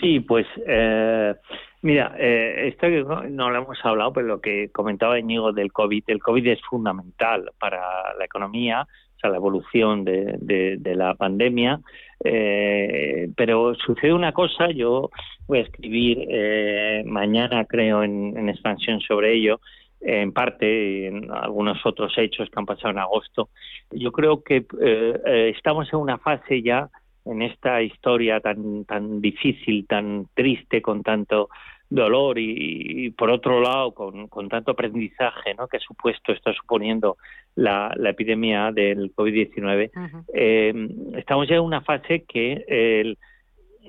[0.00, 1.34] Sí, pues eh,
[1.82, 6.22] mira, eh, esto no lo hemos hablado, pero lo que comentaba Íñigo del COVID, el
[6.22, 11.80] COVID es fundamental para la economía, o sea, la evolución de, de, la pandemia,
[12.24, 15.10] eh, pero sucede una cosa, yo
[15.46, 19.60] voy a escribir eh, mañana, creo, en, en expansión sobre ello,
[20.02, 23.50] en parte en algunos otros hechos que han pasado en agosto.
[23.90, 26.88] Yo creo que eh, eh estamos en una fase ya
[27.24, 31.48] en esta historia tan, tan difícil, tan triste, con tanto
[31.94, 35.68] dolor y, por otro lado con, con, tanto aprendizaje ¿no?
[35.68, 37.16] que ha supuesto, está suponiendo
[37.54, 39.90] la, la epidemia del COVID-19,
[40.34, 43.18] eh, estamos ya en una fase que el,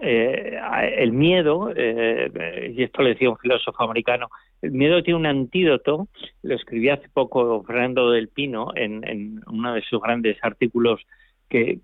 [0.02, 0.60] eh,
[0.98, 4.28] el miedo, eh, y esto lo decía un filósofo americano,
[4.62, 6.08] el miedo tiene un antídoto,
[6.42, 11.02] lo escribí hace poco Fernando del Pino en, en uno de sus grandes artículos
[11.50, 11.80] que,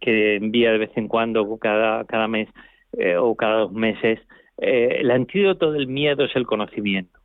[0.00, 2.48] que, envía de vez en cuando, cada, cada mes
[2.92, 4.20] eh, o cada dos meses,
[4.58, 7.18] eh, el antídoto del miedo es el conocimiento.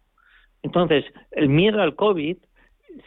[0.62, 2.38] Entonces, el miedo al COVID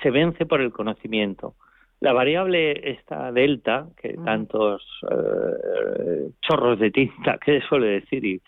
[0.03, 1.55] se vence por el conocimiento.
[2.01, 8.43] La variable esta delta, que tantos eh, chorros de tinta, que suele decir, y,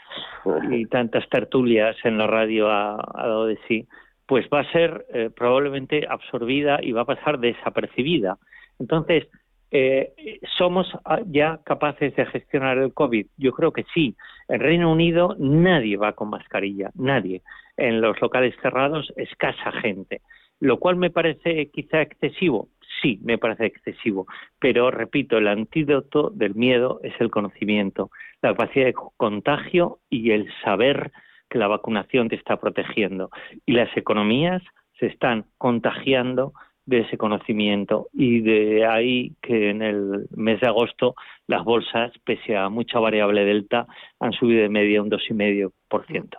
[0.70, 3.86] y, tantas tertulias en la radio ha, ha dado de sí,
[4.26, 8.36] pues va a ser probablemente absorbida y va a pasar desapercibida.
[8.78, 9.26] Entonces,
[9.70, 10.90] eh, ¿Somos
[11.26, 13.26] ya capaces de gestionar el COVID?
[13.36, 14.16] Yo creo que sí.
[14.48, 17.42] En Reino Unido nadie va con mascarilla, nadie.
[17.76, 20.22] En los locales cerrados, escasa gente.
[20.60, 22.68] Lo cual me parece quizá excesivo,
[23.00, 24.26] sí, me parece excesivo.
[24.58, 28.10] Pero repito, el antídoto del miedo es el conocimiento,
[28.42, 31.12] la capacidad de contagio y el saber
[31.48, 33.30] que la vacunación te está protegiendo.
[33.66, 34.62] Y las economías
[34.98, 36.52] se están contagiando
[36.88, 41.14] de ese conocimiento y de ahí que en el mes de agosto
[41.46, 43.86] las bolsas, pese a mucha variable delta,
[44.18, 46.38] han subido de media un 2,5%.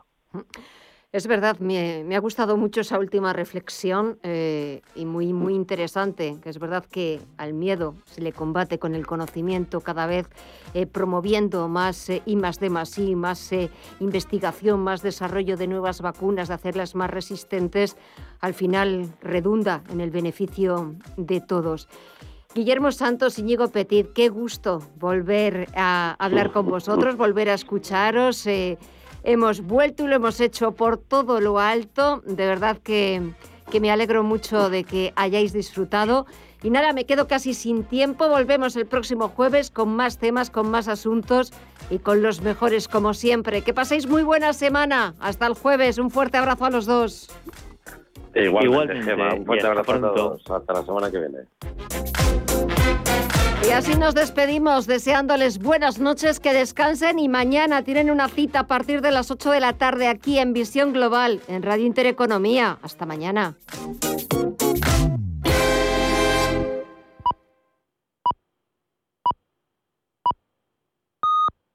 [1.12, 6.52] Es verdad, me, ha gustado mucho esa última reflexión eh, y muy, muy interesante, que
[6.52, 10.30] es verdad que al miedo se le combate con el conocimiento cada vez
[10.76, 13.50] eh, promoviendo más eh, I más D más I, más
[14.00, 17.98] investigación, más desarrollo de nuevas vacunas, de hacerlas más resistentes,
[18.40, 21.90] al final redunda en el beneficio de todos.
[22.54, 28.46] Guillermo Santos, Íñigo Petit, qué gusto volver a hablar con vosotros, volver a escucharos.
[29.24, 32.22] Hemos vuelto y lo hemos hecho por todo lo alto.
[32.26, 33.22] De verdad que,
[33.80, 36.26] me alegro mucho de que hayáis disfrutado.
[36.62, 38.28] Y nada, me quedo casi sin tiempo.
[38.28, 41.54] Volvemos el próximo jueves con más temas, con más asuntos
[41.90, 43.62] y con los mejores como siempre.
[43.62, 45.16] Que paséis muy buena semana.
[45.20, 45.98] Hasta el jueves.
[45.98, 47.30] Un fuerte abrazo a los dos.
[48.36, 50.42] Igualmente, Un fuerte abrazo a todos.
[50.50, 51.40] Hasta la semana que viene.
[53.68, 58.68] Y así nos despedimos deseándoles buenas noches, que descansen y mañana tienen una cita a
[58.68, 62.80] partir de las 8 de la tarde aquí en Visión Global, en Radio Intereconomía.
[62.82, 63.58] Hasta mañana.